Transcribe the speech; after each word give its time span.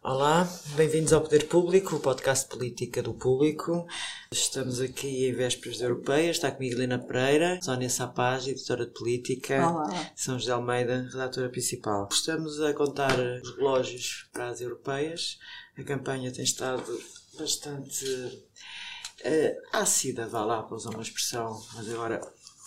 Olá, 0.00 0.48
bem-vindos 0.76 1.12
ao 1.12 1.20
Poder 1.20 1.48
Público, 1.48 1.96
o 1.96 2.00
podcast 2.00 2.44
de 2.44 2.56
política 2.56 3.02
do 3.02 3.12
público. 3.12 3.84
Estamos 4.30 4.80
aqui 4.80 5.26
em 5.26 5.32
vésperas 5.32 5.80
europeias, 5.80 6.36
está 6.36 6.52
comigo 6.52 6.76
Helena 6.76 7.00
Pereira, 7.00 7.58
Sónia 7.60 7.90
Sapaz, 7.90 8.46
editora 8.46 8.86
de 8.86 8.92
política, 8.92 9.56
Olá. 9.68 10.12
São 10.14 10.38
José 10.38 10.52
Almeida, 10.52 11.08
redatora 11.10 11.48
principal. 11.48 12.08
Estamos 12.12 12.60
a 12.60 12.72
contar 12.72 13.18
os 13.42 13.56
relógios 13.56 14.28
para 14.32 14.48
as 14.48 14.60
europeias. 14.60 15.36
A 15.76 15.82
campanha 15.82 16.30
tem 16.30 16.44
estado 16.44 17.02
bastante 17.36 18.04
uh, 18.06 19.76
ácida, 19.76 20.28
vá 20.28 20.44
lá, 20.44 20.62
para 20.62 20.76
usar 20.76 20.90
uma 20.90 21.02
expressão, 21.02 21.60
mas 21.74 21.90
agora 21.90 22.20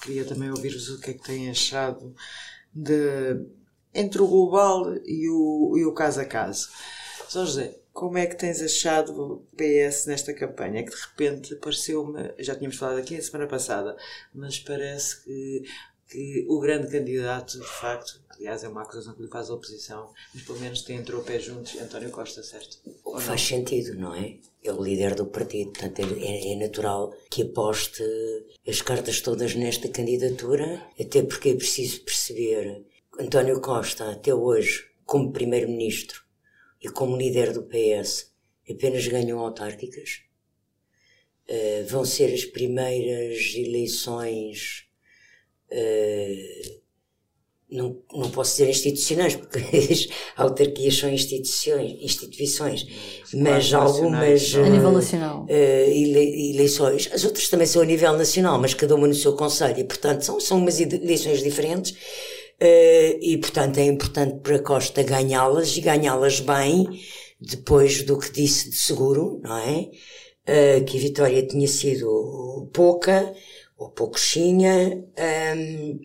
queria 0.03 0.25
também 0.25 0.51
ouvir-vos 0.51 0.89
o 0.89 0.99
que 0.99 1.11
é 1.11 1.13
que 1.13 1.23
têm 1.23 1.49
achado 1.49 2.13
de, 2.73 3.39
entre 3.93 4.21
o 4.21 4.27
global 4.27 4.93
e 5.05 5.29
o, 5.29 5.77
e 5.77 5.85
o 5.85 5.93
caso 5.93 6.19
a 6.19 6.25
caso. 6.25 6.69
São 7.31 7.45
José, 7.45 7.79
como 7.93 8.17
é 8.17 8.25
que 8.25 8.35
tens 8.35 8.61
achado 8.61 9.13
o 9.17 9.37
PS 9.55 10.05
nesta 10.05 10.33
campanha? 10.33 10.81
É 10.81 10.83
que 10.83 10.91
de 10.91 11.01
repente 11.01 11.55
pareceu-me, 11.55 12.33
já 12.37 12.53
tínhamos 12.53 12.75
falado 12.75 12.97
aqui 12.97 13.15
a 13.15 13.21
semana 13.21 13.47
passada, 13.47 13.95
mas 14.33 14.59
parece 14.59 15.23
que, 15.23 15.63
que 16.09 16.45
o 16.49 16.59
grande 16.59 16.91
candidato, 16.91 17.57
de 17.57 17.65
facto, 17.65 18.21
aliás 18.31 18.65
é 18.65 18.67
uma 18.67 18.81
acusação 18.81 19.13
que 19.13 19.21
lhe 19.21 19.29
faz 19.29 19.49
a 19.49 19.53
oposição, 19.53 20.11
mas 20.33 20.43
pelo 20.43 20.59
menos 20.59 20.81
tem 20.81 20.97
entrou 20.97 21.23
pé 21.23 21.39
juntos, 21.39 21.79
António 21.79 22.09
Costa, 22.09 22.43
certo? 22.43 22.79
Faz 23.21 23.39
sentido, 23.39 23.97
não 23.97 24.13
é? 24.13 24.35
É 24.61 24.73
o 24.73 24.83
líder 24.83 25.15
do 25.15 25.25
partido, 25.25 25.71
portanto 25.71 26.01
é, 26.01 26.51
é, 26.51 26.55
natural 26.57 27.15
que 27.29 27.43
aposte 27.43 28.03
as 28.67 28.81
cartas 28.81 29.21
todas 29.21 29.55
nesta 29.55 29.87
candidatura, 29.87 30.85
até 30.99 31.23
porque 31.23 31.51
é 31.51 31.55
preciso 31.55 32.01
perceber 32.01 32.83
António 33.17 33.61
Costa, 33.61 34.11
até 34.11 34.35
hoje, 34.35 34.85
como 35.05 35.31
primeiro-ministro 35.31 36.20
e 36.81 36.89
como 36.89 37.17
líder 37.17 37.53
do 37.53 37.63
PS, 37.63 38.31
apenas 38.69 39.07
ganham 39.07 39.39
autárquicas. 39.39 40.23
Uh, 41.49 41.85
vão 41.87 42.05
ser 42.05 42.33
as 42.33 42.45
primeiras 42.45 43.53
eleições 43.55 44.85
uh, 45.71 46.81
não, 47.71 47.97
não 48.13 48.29
posso 48.29 48.51
dizer 48.51 48.69
institucionais, 48.69 49.35
porque 49.35 49.59
as 49.59 50.07
autarquias 50.35 50.97
são 50.97 51.09
instituições, 51.09 51.97
instituições 52.01 52.85
mas 53.33 53.73
algumas. 53.73 54.53
A 54.55 54.69
nível 54.69 54.91
nacional. 54.91 55.45
Uh, 55.45 55.49
ele, 55.49 56.51
eleições, 56.51 57.09
as 57.13 57.23
outras 57.23 57.47
também 57.47 57.65
são 57.65 57.81
a 57.81 57.85
nível 57.85 58.11
nacional, 58.17 58.59
mas 58.59 58.73
cada 58.73 58.93
uma 58.93 59.07
no 59.07 59.13
seu 59.13 59.33
conselho, 59.37 59.79
e 59.79 59.83
portanto 59.85 60.23
são, 60.23 60.39
são 60.39 60.57
umas 60.57 60.81
eleições 60.81 61.41
diferentes, 61.41 61.91
uh, 61.91 61.95
e 62.61 63.37
portanto 63.37 63.79
é 63.79 63.85
importante 63.85 64.39
para 64.41 64.59
Costa 64.59 65.01
ganhá-las 65.03 65.75
e 65.77 65.81
ganhá-las 65.81 66.39
bem, 66.39 66.87
depois 67.39 68.03
do 68.03 68.19
que 68.19 68.31
disse 68.31 68.69
de 68.69 68.75
seguro, 68.75 69.41
não 69.43 69.57
é? 69.57 69.89
Uh, 70.43 70.85
que 70.85 70.97
a 70.97 71.01
vitória 71.01 71.45
tinha 71.45 71.67
sido 71.67 72.69
pouca, 72.73 73.33
ou 73.77 73.89
pouquinha. 73.89 75.03
Um, 75.57 75.99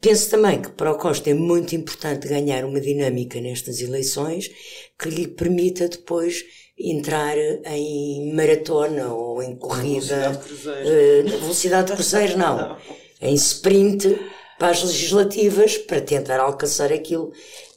Penso 0.00 0.30
também 0.30 0.62
que 0.62 0.70
para 0.70 0.92
o 0.92 0.96
Costa 0.96 1.28
é 1.28 1.34
muito 1.34 1.76
importante 1.76 2.26
ganhar 2.26 2.64
uma 2.64 2.80
dinâmica 2.80 3.38
nestas 3.38 3.82
eleições 3.82 4.50
que 4.98 5.10
lhe 5.10 5.28
permita 5.28 5.88
depois 5.88 6.42
entrar 6.78 7.36
em 7.36 8.32
maratona 8.32 9.12
ou 9.12 9.42
em 9.42 9.56
corrida. 9.56 10.16
Na 10.16 10.30
velocidade 10.30 10.38
de 10.38 10.44
cruzeiro. 10.44 11.28
Uh, 11.28 11.40
velocidade 11.40 11.86
de 11.86 11.92
cruzeiro, 11.92 12.38
não. 12.38 12.76
Em 13.22 13.34
sprint 13.34 14.18
para 14.60 14.72
as 14.72 14.82
legislativas 14.82 15.78
para 15.78 16.02
tentar 16.02 16.38
alcançar 16.38 16.92
aquilo 16.92 17.32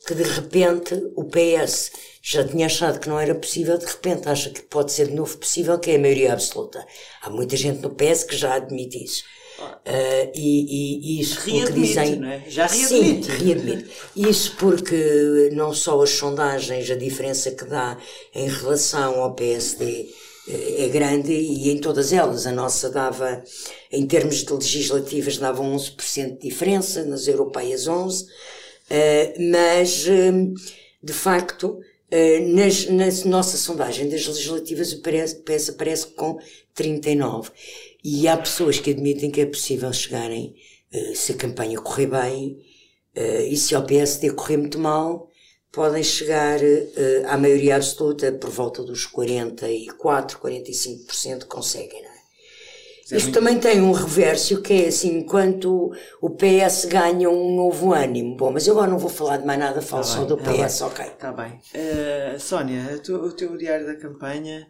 que 0.05 0.13
de 0.13 0.23
repente 0.23 0.94
o 1.16 1.23
PS 1.23 1.94
já 2.21 2.45
tinha 2.45 2.66
achado 2.66 2.99
que 2.99 3.07
não 3.07 3.17
era 3.17 3.33
possível, 3.33 3.77
de 3.77 3.85
repente 3.85 4.27
acha 4.27 4.49
que 4.49 4.61
pode 4.63 4.91
ser 4.91 5.07
de 5.07 5.13
novo 5.13 5.38
possível, 5.38 5.79
que 5.79 5.91
é 5.91 5.95
a 5.95 5.99
maioria 5.99 6.33
absoluta. 6.33 6.85
Há 7.21 7.29
muita 7.29 7.55
gente 7.55 7.81
no 7.81 7.91
PS 7.91 8.25
que 8.25 8.35
já 8.35 8.55
admite 8.55 9.01
isso. 9.01 9.23
Uh, 9.59 10.29
e, 10.35 11.19
e, 11.19 11.21
isso 11.21 11.39
readmite, 11.39 11.66
porque 11.67 11.79
dizem. 11.79 12.16
Não 12.17 12.27
é? 12.27 12.44
Já 12.49 12.67
readmite. 12.67 13.31
Sim, 13.31 13.45
readmite. 13.45 13.91
Isso 14.13 14.55
porque 14.57 15.51
não 15.53 15.73
só 15.73 16.01
as 16.01 16.09
sondagens, 16.09 16.91
a 16.91 16.95
diferença 16.95 17.50
que 17.51 17.63
dá 17.63 17.97
em 18.35 18.50
relação 18.50 19.21
ao 19.21 19.33
PSD 19.35 20.09
é 20.48 20.88
grande 20.90 21.31
e 21.31 21.70
em 21.70 21.80
todas 21.80 22.12
elas. 22.12 22.46
A 22.46 22.52
nossa 22.52 22.90
dava, 22.90 23.44
em 23.92 24.06
termos 24.06 24.44
de 24.44 24.54
legislativas, 24.54 25.38
dava 25.38 25.64
11% 25.64 26.34
de 26.38 26.50
diferença, 26.50 27.06
nas 27.06 27.28
europeias 27.28 27.88
11%, 27.88 28.24
uh, 28.24 28.28
mas 29.52 30.06
de 31.02 31.14
facto. 31.14 31.80
Uh, 32.12 32.48
nas, 32.50 32.86
na 32.86 33.08
nossa 33.28 33.58
sondagem 33.58 34.08
das 34.08 34.28
legislativas 34.28 34.94
o 34.94 35.02
PS 35.02 35.70
aparece 35.70 36.06
com 36.09 36.38
39 36.75 37.50
e 38.04 38.28
há 38.28 38.38
pessoas 38.38 38.80
que 38.80 38.92
admitem 38.92 39.31
que 39.31 39.42
é 39.42 39.48
possível 39.48 39.92
chegarem, 39.92 40.54
se 41.16 41.31
a 41.31 41.36
campanha 41.36 41.81
correr 41.81 42.06
bem, 42.06 42.60
e 43.50 43.58
se 43.58 43.74
ao 43.74 43.84
PSD 43.84 44.31
correr 44.34 44.58
muito 44.58 44.78
mal, 44.78 45.28
podem 45.73 46.03
chegar 46.03 46.59
uh, 46.61 47.28
à 47.28 47.38
maioria 47.38 47.75
absoluta 47.75 48.31
por 48.31 48.50
volta 48.50 48.84
dos 48.84 49.06
44, 49.07 50.39
45% 50.39 51.45
conseguem, 51.47 52.01
não 52.01 52.09
é? 52.09 52.13
Isto 53.11 53.31
também 53.31 53.59
tem 53.59 53.81
um 53.81 53.91
reverso 53.91 54.62
que 54.62 54.73
é 54.85 54.88
assim, 54.88 55.17
enquanto 55.19 55.91
o 56.22 56.29
PS 56.31 56.85
ganha 56.85 57.29
um 57.29 57.56
novo 57.56 57.94
ânimo. 57.94 58.35
Bom, 58.38 58.51
mas 58.51 58.66
eu 58.66 58.73
agora 58.73 58.89
não 58.89 58.97
vou 58.97 59.09
falar 59.09 59.38
de 59.38 59.45
mais 59.45 59.59
nada, 59.59 59.81
falo 59.81 60.03
Tá 60.03 60.07
só 60.07 60.19
bem, 60.19 60.28
do 60.29 60.38
tá 60.38 60.51
PS, 60.51 60.79
bem. 60.79 60.88
ok. 60.88 61.06
Está 61.06 61.31
bem. 61.31 61.62
Uh, 61.75 62.39
Sónia, 62.39 63.00
tu, 63.03 63.16
o 63.16 63.31
teu 63.33 63.56
diário 63.57 63.85
da 63.85 63.95
campanha, 63.95 64.67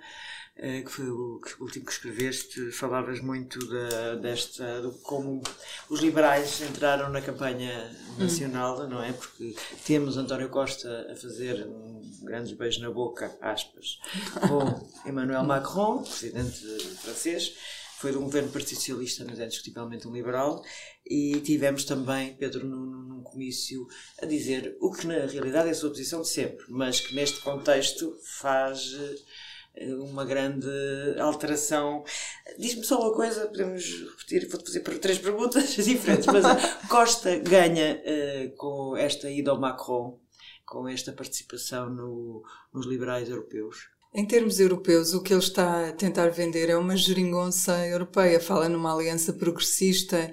que 0.82 0.90
foi 0.90 1.10
o, 1.10 1.42
último 1.60 1.86
que 1.86 1.92
escreveste, 1.92 2.72
falavas 2.72 3.20
muito 3.20 3.60
da, 3.68 4.16
desta, 4.16 4.82
do 4.82 4.94
como 5.00 5.44
os 5.90 6.00
liberais 6.00 6.62
entraram 6.62 7.10
na 7.10 7.22
campanha 7.22 7.94
nacional, 8.18 8.88
não 8.88 9.04
é? 9.04 9.12
Porque 9.12 9.56
temos 9.86 10.16
António 10.16 10.50
Costa 10.50 11.08
a 11.12 11.16
fazer 11.16 11.68
um 11.68 12.02
grandes 12.24 12.54
beijos 12.54 12.82
na 12.82 12.90
boca, 12.90 13.36
aspas, 13.42 14.00
com 14.48 15.10
Emmanuel 15.10 15.44
Macron, 15.44 16.04
presidente 16.04 16.60
francês. 17.02 17.56
Foi 18.00 18.12
de 18.12 18.18
um 18.18 18.24
governo 18.24 18.52
Partido 18.52 18.76
Socialista, 18.76 19.24
mas 19.26 19.40
é 19.40 19.46
discutivelmente 19.46 20.08
um 20.08 20.14
liberal. 20.14 20.62
E 21.06 21.40
tivemos 21.40 21.86
também 21.86 22.36
Pedro 22.36 22.66
Nuno 22.66 23.02
num 23.04 23.24
comício 23.24 23.88
a 24.22 24.26
dizer 24.26 24.76
o 24.82 24.92
que 24.92 25.08
na 25.08 25.26
realidade 25.26 25.70
é 25.70 25.72
a 25.72 25.76
sua 25.76 25.90
posição 25.90 26.22
de 26.22 26.28
sempre, 26.28 26.66
mas 26.68 27.00
que 27.00 27.16
neste 27.16 27.40
contexto 27.40 28.18
faz 28.42 28.94
eh, 28.94 29.16
uma 30.00 30.24
grande 30.26 30.68
alteração. 31.20 32.04
Diz-me 32.60 32.84
só 32.84 33.00
uma 33.02 33.14
coisa, 33.14 33.48
podemos 33.48 33.84
repetir, 34.12 34.48
vou-te 34.50 34.66
fazer 34.68 35.00
três 35.00 35.18
perguntas 35.20 35.76
diferentes, 35.84 36.28
mas 36.28 36.46
a 36.46 36.56
Costa 36.88 37.38
ganha 37.40 38.02
eh, 38.06 38.54
com 38.58 38.96
esta 38.96 39.30
ida 39.30 39.52
ao 39.52 39.60
Macron, 39.60 40.20
com 40.66 40.88
esta 40.88 41.12
participação 41.12 41.90
no- 41.90 42.44
nos 42.74 42.86
liberais 42.86 43.30
europeus. 43.30 43.78
Em 44.16 44.28
termos 44.28 44.60
europeus, 44.60 45.14
o 45.14 45.24
que 45.24 45.34
ele 45.34 45.42
está 45.42 45.90
a 45.90 45.92
tentar 45.92 46.30
vender 46.30 46.70
é 46.70 46.78
uma 46.78 46.96
geringonça 46.96 47.86
europeia. 47.88 48.40
Fala 48.40 48.70
numa 48.70 48.94
aliança 48.94 49.34
progressista, 49.34 50.32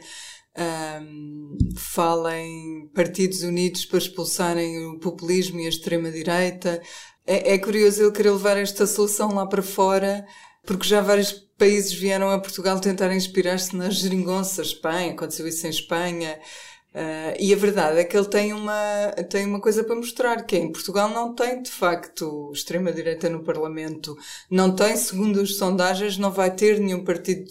ahm, 0.55 1.57
fala 1.77 2.37
em 2.39 2.89
partidos 2.95 3.43
unidos 3.43 3.87
para 3.87 3.99
expulsarem 3.99 4.87
o 4.87 4.99
populismo 4.99 5.61
e 5.61 5.67
a 5.67 5.69
extrema-direita. 5.71 6.83
É, 7.27 7.55
é 7.55 7.59
curioso 7.59 8.03
ele 8.03 8.13
querer 8.13 8.31
levar 8.31 8.57
esta 8.57 8.87
solução 8.87 9.35
lá 9.35 9.47
para 9.47 9.63
fora, 9.63 10.27
porque 10.65 10.87
já 10.87 11.01
vários 11.01 11.33
países 11.33 11.93
vieram 11.93 12.31
a 12.31 12.39
Portugal 12.39 12.81
tentar 12.81 13.15
inspirar-se 13.15 13.77
nas 13.77 13.95
geringonças. 13.97 14.69
Espanha, 14.69 15.13
aconteceu 15.13 15.47
isso 15.47 15.67
em 15.67 15.71
Espanha. 15.71 16.39
Ah, 16.95 17.35
e 17.39 17.53
a 17.53 17.57
verdade 17.57 17.99
é 18.01 18.05
que 18.05 18.17
ele 18.17 18.27
tem 18.27 18.53
uma, 18.53 19.13
tem 19.29 19.47
uma 19.47 19.61
coisa 19.61 19.85
para 19.85 19.95
mostrar, 19.95 20.45
que 20.45 20.57
é 20.57 20.59
em 20.59 20.73
Portugal 20.73 21.09
não 21.09 21.35
tem 21.35 21.63
de 21.63 21.71
facto 21.71 22.51
extrema-direita 22.53 23.29
no 23.29 23.45
Parlamento, 23.45 24.17
não 24.51 24.75
tem, 24.75 24.97
segundo 24.97 25.41
as 25.41 25.57
sondagens, 25.57 26.19
não 26.19 26.33
vai 26.33 26.55
ter 26.55 26.81
nenhum 26.81 27.05
partido 27.05 27.45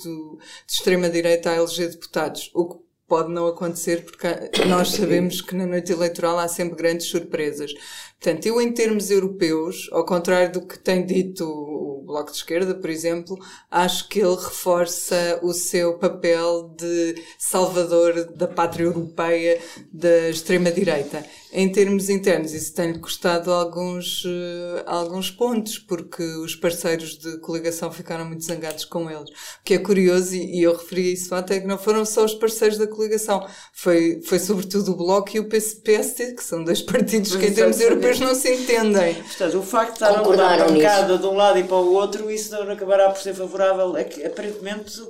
de 0.68 0.74
extrema-direita 0.74 1.51
a 1.51 1.56
eleger 1.56 1.89
deputados. 1.89 2.51
O 2.54 2.68
que 2.68 2.89
pode 3.07 3.31
não 3.31 3.48
acontecer, 3.48 4.06
porque 4.06 4.27
nós 4.68 4.89
sabemos 4.92 5.42
que 5.42 5.56
na 5.56 5.66
noite 5.66 5.92
eleitoral 5.92 6.38
há 6.38 6.48
sempre 6.48 6.75
grandes 6.77 7.07
surpresas. 7.07 7.74
Portanto, 8.19 8.45
eu, 8.45 8.60
em 8.60 8.74
termos 8.74 9.10
europeus, 9.10 9.88
ao 9.94 10.06
contrário 10.06 10.51
do 10.51 10.68
que 10.68 10.77
tem 10.77 11.06
dito 11.06 11.45
o 11.45 12.04
Bloco 12.06 12.31
de 12.31 12.38
Esquerda, 12.38 12.75
por 12.75 12.89
exemplo, 12.89 13.38
acho 13.71 14.10
que 14.10 14.19
ele 14.19 14.36
reforça 14.36 15.39
o 15.42 15.54
seu 15.54 15.98
papel 15.98 16.74
de 16.75 17.16
salvador 17.38 18.25
da 18.36 18.48
pátria 18.48 18.86
europeia 18.86 19.62
da 19.94 20.30
extrema-direita. 20.30 21.24
Em 21.54 21.71
termos 21.71 22.10
internos, 22.10 22.54
isso 22.54 22.74
tem-lhe 22.74 23.00
custado 23.00 23.51
alguns, 23.51 24.25
uh, 24.25 24.83
alguns 24.86 25.31
pontos, 25.31 25.80
porque 25.80 26.24
os 26.24 26.56
parceiros 26.56 27.18
de 27.18 27.39
coligação 27.39 27.92
ficaram 27.92 28.25
muito 28.25 28.44
zangados 28.44 28.86
com 28.86 29.10
eles. 29.10 29.30
O 29.30 29.63
que 29.63 29.75
é 29.75 29.80
curioso, 29.80 30.36
e, 30.36 30.60
e 30.60 30.63
eu 30.63 30.75
referi 30.75 31.13
isso 31.13 31.33
até 31.33 31.60
que 31.60 31.68
não 31.68 31.77
foram 31.77 32.04
só 32.06 32.25
os 32.25 32.33
parceiros 32.33 32.77
da 32.77 32.88
coligação, 32.88 33.48
foi, 33.74 34.19
foi 34.24 34.39
sobretudo 34.39 34.92
o 34.92 34.95
Bloco 34.95 35.36
e 35.36 35.39
o 35.39 35.48
PSD, 35.48 36.33
que 36.33 36.44
são 36.44 36.63
dois 36.63 36.81
partidos 36.81 37.36
que, 37.36 37.45
em 37.45 37.54
termos 37.54 37.80
europeus, 37.80 38.08
não 38.17 38.33
se 38.33 38.53
entendem. 38.53 39.15
Portanto, 39.15 39.59
o 39.59 39.63
facto 39.63 39.89
de 39.89 39.94
estar 39.95 40.19
a 40.19 40.23
mudar 40.23 40.61
a 40.61 40.65
bancada 40.65 41.17
de 41.17 41.25
um 41.25 41.35
lado 41.35 41.59
e 41.59 41.63
para 41.63 41.75
o 41.75 41.94
outro, 41.94 42.31
isso 42.31 42.51
não 42.51 42.71
acabará 42.71 43.09
por 43.09 43.21
ser 43.21 43.33
favorável. 43.33 43.95
É 43.97 44.03
que, 44.03 44.25
aparentemente, 44.25 45.01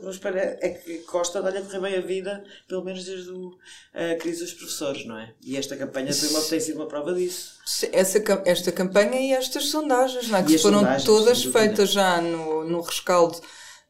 é 0.59 0.69
que 0.69 0.97
Costa 0.99 1.41
dá-lhe 1.41 1.59
a 1.59 1.61
correr 1.61 1.79
bem 1.79 1.95
a 1.95 2.01
vida, 2.01 2.43
pelo 2.67 2.83
menos 2.83 3.05
desde 3.05 3.31
a 3.93 4.15
crise 4.15 4.43
dos 4.43 4.53
professores, 4.53 5.05
não 5.05 5.17
é? 5.17 5.33
E 5.41 5.55
esta 5.55 5.77
campanha 5.77 6.11
foi 6.11 6.29
uma, 6.29 6.41
tem 6.41 6.59
sido 6.59 6.77
uma 6.77 6.87
prova 6.87 7.13
disso. 7.13 7.59
Essa, 7.91 8.21
esta 8.45 8.71
campanha 8.71 9.19
e 9.19 9.31
estas 9.31 9.65
sondagens, 9.65 10.27
não 10.27 10.39
é? 10.39 10.43
que 10.43 10.57
foram 10.57 10.83
todas 11.05 11.43
feitas 11.43 11.91
já 11.91 12.19
no, 12.19 12.63
no 12.63 12.81
rescaldo 12.81 13.39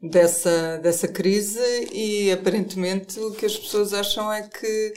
dessa, 0.01 0.77
dessa 0.77 1.07
crise 1.07 1.89
e 1.91 2.31
aparentemente 2.31 3.19
o 3.19 3.31
que 3.31 3.45
as 3.45 3.57
pessoas 3.57 3.93
acham 3.93 4.31
é 4.31 4.43
que 4.43 4.93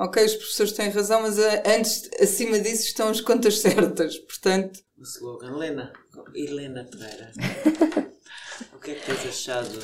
ok, 0.00 0.24
os 0.24 0.34
professores 0.34 0.72
têm 0.72 0.88
razão, 0.88 1.22
mas 1.22 1.38
eh, 1.38 1.62
antes, 1.66 2.10
acima 2.20 2.58
disso 2.58 2.84
estão 2.84 3.08
as 3.08 3.20
contas 3.20 3.58
certas, 3.60 4.16
portanto... 4.18 4.80
O 4.98 5.02
slogan, 5.02 5.48
Helena, 5.48 5.92
Helena 6.34 6.84
Pereira, 6.84 7.30
o 8.74 8.78
que 8.78 8.92
é 8.92 8.94
que 8.94 9.06
tens 9.06 9.26
achado 9.26 9.78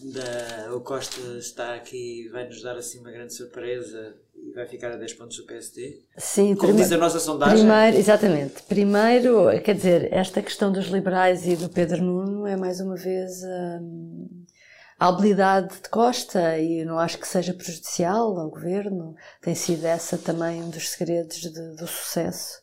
da... 0.00 0.74
O 0.74 0.80
Costa 0.80 1.20
está 1.38 1.74
aqui 1.74 2.26
e 2.26 2.28
vai-nos 2.28 2.62
dar 2.62 2.76
assim 2.76 3.00
uma 3.00 3.10
grande 3.10 3.34
surpresa 3.34 4.14
e 4.34 4.52
vai 4.52 4.66
ficar 4.66 4.92
a 4.92 4.96
10 4.96 5.14
pontos 5.14 5.36
do 5.36 5.44
PSD? 5.44 6.02
Sim, 6.16 6.54
Como 6.54 6.74
diz 6.74 6.92
a 6.92 6.96
nossa 6.96 7.18
sondagem? 7.18 7.58
Primeiro, 7.58 7.96
exatamente. 7.96 8.62
Primeiro, 8.62 9.46
quer 9.62 9.74
dizer, 9.74 10.12
esta 10.12 10.40
questão 10.40 10.70
dos 10.70 10.86
liberais 10.86 11.46
e 11.46 11.56
do 11.56 11.68
Pedro 11.68 12.02
Nuno 12.02 12.46
é 12.46 12.56
mais 12.56 12.80
uma 12.80 12.94
vez 12.94 13.42
hum, 13.42 14.44
a 14.98 15.08
habilidade 15.08 15.80
de 15.80 15.88
Costa 15.88 16.58
e 16.58 16.84
não 16.84 16.98
acho 16.98 17.18
que 17.18 17.28
seja 17.28 17.54
prejudicial 17.54 18.38
ao 18.38 18.50
governo. 18.50 19.14
Tem 19.40 19.54
sido 19.54 19.86
essa 19.86 20.18
também 20.18 20.62
um 20.62 20.70
dos 20.70 20.90
segredos 20.90 21.36
de, 21.36 21.76
do 21.76 21.86
sucesso 21.86 22.60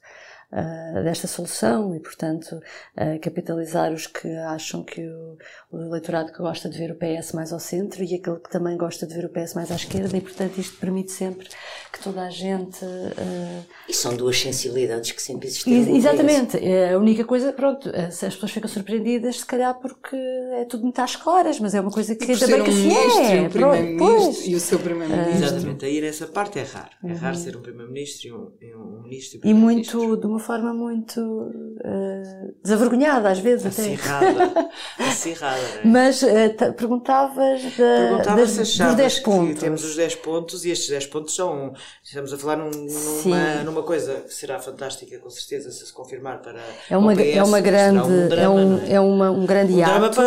uh, 0.52 1.04
desta 1.04 1.28
solução 1.28 1.96
e, 1.96 2.00
portanto, 2.00 2.62
uh, 2.98 3.20
capitalizar 3.22 3.94
os 3.94 4.06
que 4.08 4.28
acham 4.38 4.84
que 4.84 5.02
o, 5.02 5.38
o, 5.72 5.82
eleitorado 5.82 6.34
que 6.34 6.40
gosta 6.40 6.70
de 6.70 6.78
ver 6.78 6.92
o 6.92 6.96
PS 6.96 7.32
mais 7.32 7.54
ao 7.54 7.60
centro 7.60 8.04
e 8.04 8.16
aquele 8.16 8.40
que 8.40 8.50
também 8.50 8.76
gosta 8.76 9.08
de 9.08 9.14
ver 9.14 9.26
o 9.26 9.30
PS 9.30 9.54
mais 9.54 9.72
à 9.72 9.76
esquerda 9.76 10.18
e, 10.18 10.22
portanto, 10.22 10.58
isto 10.58 10.78
permite 10.78 11.12
sempre 11.12 11.48
que 11.96 12.04
toda 12.04 12.24
a 12.24 12.30
gente. 12.30 12.84
Uh, 12.84 13.64
e 13.88 13.94
são 13.94 14.16
duas 14.16 14.38
sensibilidades 14.38 15.12
que 15.12 15.22
sempre 15.22 15.48
existiram. 15.48 15.96
Exatamente. 15.96 16.58
É 16.58 16.94
a 16.94 16.98
única 16.98 17.24
coisa, 17.24 17.54
pronto, 17.54 17.90
as 17.90 18.20
pessoas 18.20 18.52
ficam 18.52 18.70
surpreendidas, 18.70 19.40
se 19.40 19.46
calhar 19.46 19.74
porque 19.80 20.16
é 20.16 20.66
tudo 20.66 20.84
muito 20.84 21.00
às 21.00 21.16
claras, 21.16 21.60
mas 21.60 21.74
é 21.74 21.80
uma 21.80 21.92
coisa 21.92 22.14
que 22.14 22.30
ainda 22.30 22.48
bem 22.48 22.64
que 22.64 22.70
assim 22.70 22.94
é. 22.94 23.46
E, 23.46 23.50
primeiro-ministro, 23.50 24.50
e 24.50 24.56
o 24.56 24.60
seu 24.60 24.80
primeiro-ministro. 24.80 25.46
Exatamente, 25.46 25.86
aí 25.86 26.06
essa 26.06 26.28
parte 26.28 26.60
é 26.60 26.64
raro. 26.64 26.90
É 27.04 27.08
uhum. 27.08 27.16
raro 27.16 27.38
ser 27.38 27.56
um 27.56 27.62
primeiro-ministro 27.62 28.28
e 28.28 28.76
um, 28.76 28.82
um 28.82 29.02
ministro 29.04 29.40
e, 29.44 29.50
e 29.50 29.54
muito, 29.54 30.18
de 30.18 30.28
uma 30.28 30.40
forma 30.40 30.74
muito 30.74 31.20
uh, 31.22 32.56
desavergonhada, 32.62 33.30
às 33.30 33.40
vezes 33.40 33.66
acirrada, 33.66 34.44
até. 34.44 34.70
Acirrada, 35.08 35.62
né? 35.80 35.82
Mas 35.86 36.22
uh, 36.22 36.74
perguntavas, 36.76 37.64
da, 37.64 37.70
perguntavas 37.78 38.58
das, 38.58 38.78
dos 38.78 38.96
10 38.96 39.20
pontos. 39.20 39.60
temos 39.62 39.84
os 39.84 39.96
10 39.96 40.16
pontos 40.16 40.66
e 40.66 40.72
estes 40.72 40.90
10 40.90 41.08
pontos 41.08 41.34
são. 41.34 41.74
Estamos 42.04 42.34
a 42.34 42.38
falar 42.38 42.58
num, 42.58 42.72
numa, 42.72 43.64
numa 43.64 43.84
coisa 43.84 44.22
que 44.22 44.34
será 44.34 44.60
fantástica, 44.60 45.18
com 45.20 45.30
certeza, 45.30 45.72
se 45.72 45.86
se 45.86 45.94
confirmar 45.94 46.42
para. 46.42 46.62
É 46.90 46.98
uma, 46.98 47.14
PS, 47.14 47.36
é 47.36 47.44
uma 47.44 47.60
grande. 47.60 48.00
Um 48.00 48.28
drama, 48.28 48.44
é, 48.44 48.50
um, 48.50 48.78
é? 48.80 48.94
é 48.94 49.00
uma, 49.00 49.32
um 49.32 49.46
grande 49.46 49.74
um 49.74 49.84
ato. 49.84 50.22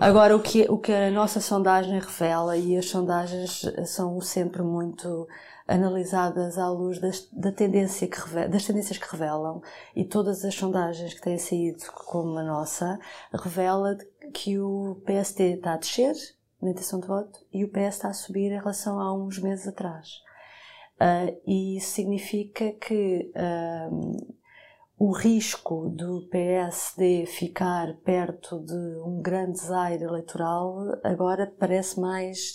Agora, 0.00 0.36
o 0.36 0.40
que, 0.40 0.66
o 0.68 0.78
que 0.78 0.92
a 0.92 1.10
nossa 1.10 1.40
sondagem 1.40 1.98
revela, 1.98 2.56
e 2.56 2.76
as 2.76 2.86
sondagens 2.86 3.62
são 3.86 4.20
sempre 4.20 4.62
muito 4.62 5.26
analisadas 5.66 6.58
à 6.58 6.68
luz 6.70 7.00
das, 7.00 7.28
da 7.32 7.50
tendência 7.50 8.06
que 8.06 8.20
revela, 8.20 8.48
das 8.48 8.64
tendências 8.64 8.98
que 8.98 9.10
revelam 9.10 9.60
e 9.94 10.04
todas 10.04 10.44
as 10.44 10.54
sondagens 10.54 11.14
que 11.14 11.20
têm 11.20 11.38
saído, 11.38 11.84
como 11.92 12.38
a 12.38 12.42
nossa, 12.42 12.98
revela 13.32 13.96
que 14.32 14.58
o 14.58 15.00
PSD 15.04 15.54
está 15.54 15.74
a 15.74 15.76
descer 15.76 16.14
na 16.62 16.70
intenção 16.70 17.00
de 17.00 17.06
voto 17.06 17.40
e 17.52 17.64
o 17.64 17.68
PS 17.68 17.96
está 17.96 18.08
a 18.08 18.14
subir 18.14 18.52
em 18.52 18.58
relação 18.58 19.00
a 19.00 19.12
uns 19.12 19.38
meses 19.38 19.66
atrás. 19.66 20.22
Uh, 21.00 21.40
e 21.46 21.76
isso 21.76 21.90
significa 21.90 22.72
que 22.72 23.30
uh, 23.36 24.36
o 24.98 25.12
risco 25.12 25.90
do 25.90 26.26
PSD 26.30 27.26
ficar 27.26 27.94
perto 27.98 28.58
de 28.60 28.98
um 29.04 29.20
grande 29.20 29.52
desaire 29.52 30.02
eleitoral 30.02 30.98
agora 31.04 31.52
parece 31.58 32.00
mais 32.00 32.54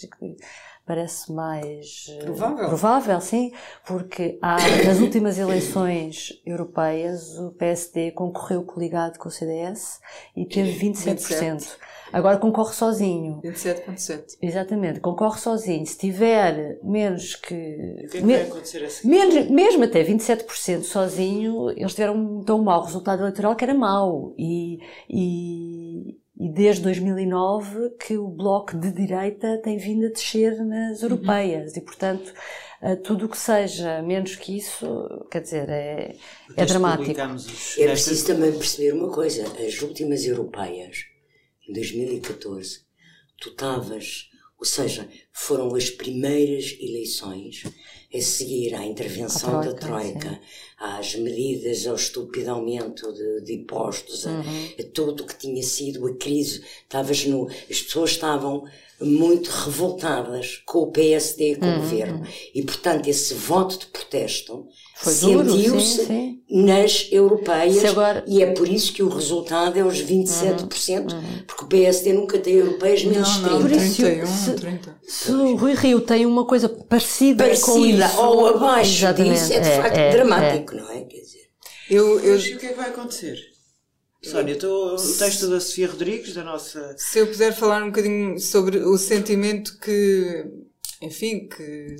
parece 0.91 1.31
mais 1.31 2.07
eh, 2.09 2.25
provável. 2.25 2.67
provável, 2.67 3.21
sim, 3.21 3.53
porque 3.87 4.37
há, 4.41 4.57
nas 4.85 4.99
últimas 4.99 5.39
eleições 5.39 6.33
europeias 6.45 7.39
o 7.39 7.51
PSD 7.51 8.11
concorreu 8.11 8.61
coligado 8.65 9.17
com 9.17 9.29
o 9.29 9.31
CDS 9.31 10.01
e 10.35 10.45
teve 10.45 10.73
27%. 10.85 11.05
27. 11.05 11.77
Agora 12.11 12.37
concorre 12.37 12.73
sozinho. 12.73 13.39
27,7. 13.41 14.37
Exatamente, 14.41 14.99
concorre 14.99 15.39
sozinho. 15.39 15.85
Se 15.85 15.97
tiver 15.97 16.77
menos 16.83 17.35
que. 17.35 17.53
O 17.53 18.09
que 18.09 18.17
é 18.17 18.19
que 18.19 18.21
me, 18.21 18.33
vai 18.33 18.47
acontecer 18.47 18.83
assim? 18.83 19.07
Menos, 19.07 19.49
mesmo 19.49 19.85
até 19.85 20.03
27% 20.03 20.83
sozinho, 20.83 21.69
eles 21.69 21.93
tiveram 21.93 22.15
um 22.15 22.43
tão 22.43 22.61
mau 22.61 22.83
resultado 22.83 23.21
eleitoral 23.21 23.55
que 23.55 23.63
era 23.63 23.73
mau. 23.73 24.33
E, 24.37 24.79
e, 25.09 26.19
e 26.41 26.49
desde 26.49 26.81
2009 26.81 27.91
que 27.99 28.17
o 28.17 28.27
bloco 28.27 28.75
de 28.75 28.91
direita 28.91 29.61
tem 29.63 29.77
vindo 29.77 30.07
a 30.07 30.09
descer 30.09 30.57
nas 30.65 30.97
uhum. 30.97 31.09
europeias. 31.09 31.73
Uhum. 31.73 31.77
E, 31.77 31.81
portanto, 31.81 32.33
eh, 32.81 32.95
tudo 32.95 33.27
o 33.27 33.29
que 33.29 33.37
seja 33.37 34.01
menos 34.01 34.35
que 34.35 34.57
isso, 34.57 35.07
quer 35.29 35.41
dizer, 35.41 35.69
é, 35.69 36.15
é 36.57 36.65
dramático. 36.65 37.11
É 37.77 37.85
preciso 37.85 38.25
também 38.25 38.51
perceber 38.53 38.91
uma 38.93 39.11
coisa: 39.11 39.43
as 39.43 39.79
últimas 39.83 40.25
europeias, 40.25 41.05
em 41.69 41.73
2014, 41.73 42.85
tu 43.39 43.49
estavas, 43.49 44.27
ou 44.57 44.65
seja, 44.65 45.07
foram 45.31 45.75
as 45.75 45.91
primeiras 45.91 46.75
eleições 46.79 47.65
a 48.13 48.21
seguir 48.21 48.75
à 48.75 48.85
intervenção 48.85 49.61
troika, 49.61 49.73
da 49.73 49.87
Troika, 49.87 50.29
sim. 50.29 50.39
às 50.77 51.15
medidas, 51.15 51.87
ao 51.87 51.95
estúpido 51.95 52.51
aumento 52.51 53.11
de, 53.13 53.41
de 53.41 53.53
impostos, 53.53 54.25
uhum. 54.25 54.41
a, 54.41 54.81
a, 54.81 54.85
tudo 54.93 55.23
o 55.23 55.25
que 55.25 55.37
tinha 55.37 55.63
sido 55.63 56.05
a 56.05 56.15
crise, 56.15 56.63
estavas 56.83 57.25
no, 57.25 57.47
as 57.47 57.81
pessoas 57.81 58.11
estavam 58.11 58.65
muito 58.99 59.49
revoltadas 59.49 60.61
com 60.65 60.79
o 60.79 60.91
PSD 60.91 61.53
e 61.53 61.55
com 61.55 61.65
uhum. 61.65 61.77
o 61.77 61.79
governo. 61.79 62.27
E, 62.53 62.61
portanto, 62.61 63.07
esse 63.07 63.33
voto 63.33 63.79
de 63.79 63.87
protesto 63.87 64.67
sentiu-se 65.03 66.41
nas 66.49 67.07
europeias 67.11 67.85
agora... 67.85 68.23
e 68.27 68.43
é 68.43 68.51
por 68.51 68.67
isso 68.67 68.93
que 68.93 69.01
o 69.01 69.09
resultado 69.09 69.77
é 69.77 69.83
os 69.83 70.01
27%, 70.01 71.11
uhum. 71.11 71.17
uhum. 71.17 71.43
porque 71.47 71.63
o 71.63 71.67
PSD 71.67 72.13
nunca 72.13 72.37
tem 72.37 72.55
europeias 72.55 73.03
menos 73.03 73.37
não, 73.41 73.59
não, 73.59 73.67
30. 73.67 73.79
31, 73.95 74.27
se, 74.27 74.53
30. 74.53 74.95
Se 75.07 75.31
o 75.31 75.55
Rui 75.55 75.73
Rio 75.73 76.01
tem 76.01 76.25
uma 76.25 76.45
coisa 76.45 76.67
parecida, 76.67 77.45
parecida 77.45 77.71
com 77.71 77.85
isso, 77.85 78.21
ou 78.21 78.47
abaixo 78.47 78.91
Exatamente. 78.91 79.39
disso, 79.39 79.53
é 79.53 79.59
de 79.59 79.69
é, 79.69 79.81
facto 79.81 79.97
é, 79.97 80.11
dramático, 80.11 80.75
é. 80.75 80.81
não 80.81 80.91
é? 80.91 81.01
Quer 81.01 81.21
dizer, 81.21 81.49
eu, 81.89 82.19
eu... 82.19 82.33
Mas 82.33 82.45
o 82.45 82.57
que 82.57 82.65
é 82.65 82.69
que 82.69 82.75
vai 82.75 82.89
acontecer? 82.89 83.51
Sónia, 84.23 84.55
o 84.55 84.95
texto 85.17 85.49
da 85.49 85.59
Sofia 85.59 85.89
Rodrigues, 85.89 86.33
da 86.35 86.43
nossa. 86.43 86.95
Se 86.95 87.19
eu 87.19 87.27
puder 87.27 87.53
falar 87.55 87.81
um 87.83 87.87
bocadinho 87.87 88.39
sobre 88.39 88.77
o 88.77 88.95
sentimento 88.95 89.79
que, 89.79 90.45
enfim, 91.01 91.47
que, 91.47 91.95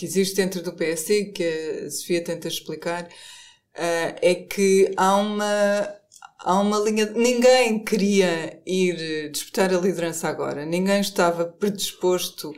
que 0.00 0.06
existe 0.06 0.36
dentro 0.36 0.62
do 0.62 0.72
PSD, 0.72 1.26
que 1.26 1.84
a 1.84 1.90
Sofia 1.90 2.24
tenta 2.24 2.48
explicar, 2.48 3.04
uh, 3.04 4.16
é 4.22 4.34
que 4.34 4.94
há 4.96 5.14
uma, 5.16 5.94
há 6.38 6.58
uma 6.58 6.78
linha. 6.78 7.04
Ninguém 7.10 7.84
queria 7.84 8.62
ir 8.64 9.30
disputar 9.30 9.74
a 9.74 9.78
liderança 9.78 10.26
agora, 10.26 10.64
ninguém 10.64 11.02
estava 11.02 11.44
predisposto 11.44 12.50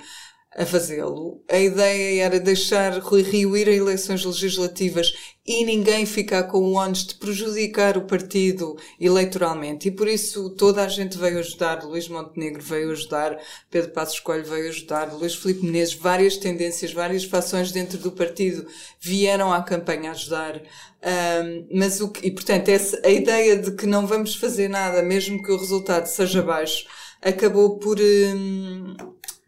a 0.57 0.67
fazê-lo. 0.67 1.43
A 1.51 1.59
ideia 1.59 2.25
era 2.25 2.39
deixar 2.39 2.99
Rui 2.99 3.23
Rio 3.23 3.57
ir 3.57 3.69
a 3.69 3.73
eleições 3.73 4.25
legislativas 4.25 5.15
e 5.45 5.65
ninguém 5.65 6.05
ficar 6.07 6.45
com 6.45 6.59
o 6.59 6.75
ónus 6.75 7.07
de 7.07 7.15
prejudicar 7.15 7.97
o 7.97 8.07
partido 8.07 8.77
eleitoralmente. 9.01 9.89
E 9.89 9.91
por 9.91 10.07
isso 10.07 10.51
toda 10.51 10.85
a 10.85 10.89
gente 10.89 11.17
veio 11.17 11.39
ajudar. 11.39 11.83
Luís 11.83 12.07
Montenegro 12.07 12.63
veio 12.63 12.93
ajudar, 12.93 13.39
Pedro 13.71 13.91
Passos 13.93 14.21
Coelho 14.21 14.45
veio 14.45 14.69
ajudar, 14.69 15.13
Luís 15.13 15.35
Filipe 15.35 15.65
Menezes, 15.65 15.95
várias 15.95 16.37
tendências, 16.37 16.93
várias 16.93 17.25
fações 17.25 17.73
dentro 17.73 17.99
do 17.99 18.13
partido 18.13 18.67
vieram 19.01 19.53
à 19.53 19.63
campanha 19.63 20.11
ajudar. 20.11 20.61
Um, 21.03 21.67
mas 21.77 22.01
o 22.01 22.11
que, 22.11 22.29
e 22.29 22.31
portanto, 22.31 22.69
essa, 22.69 23.01
a 23.05 23.11
ideia 23.11 23.57
de 23.57 23.73
que 23.73 23.87
não 23.87 24.07
vamos 24.07 24.37
fazer 24.37 24.69
nada, 24.69 25.03
mesmo 25.03 25.43
que 25.43 25.51
o 25.51 25.59
resultado 25.59 26.07
seja 26.07 26.43
baixo, 26.43 26.87
acabou 27.21 27.79
por, 27.79 27.99
um, 28.01 28.95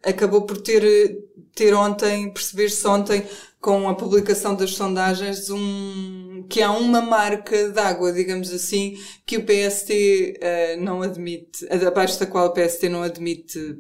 acabou 0.05 0.43
por 0.43 0.61
ter, 0.61 1.25
ter 1.55 1.73
ontem, 1.75 2.31
perceber-se 2.31 2.87
ontem, 2.87 3.27
com 3.61 3.89
a 3.89 3.95
publicação 3.95 4.55
das 4.55 4.75
sondagens, 4.75 5.49
um, 5.49 6.45
que 6.51 6.61
há 6.61 6.71
uma 6.71 7.01
marca 7.01 7.71
d'água, 7.71 8.13
digamos 8.13 8.53
assim, 8.53 8.99
que 9.25 9.39
o 9.39 9.47
PST 9.47 10.35
uh, 10.37 10.77
não 10.83 11.01
admite, 11.01 11.67
abaixo 11.71 12.21
da 12.21 12.27
qual 12.27 12.49
o 12.49 12.53
PST 12.53 12.91
não 12.91 13.03
admite 13.03 13.79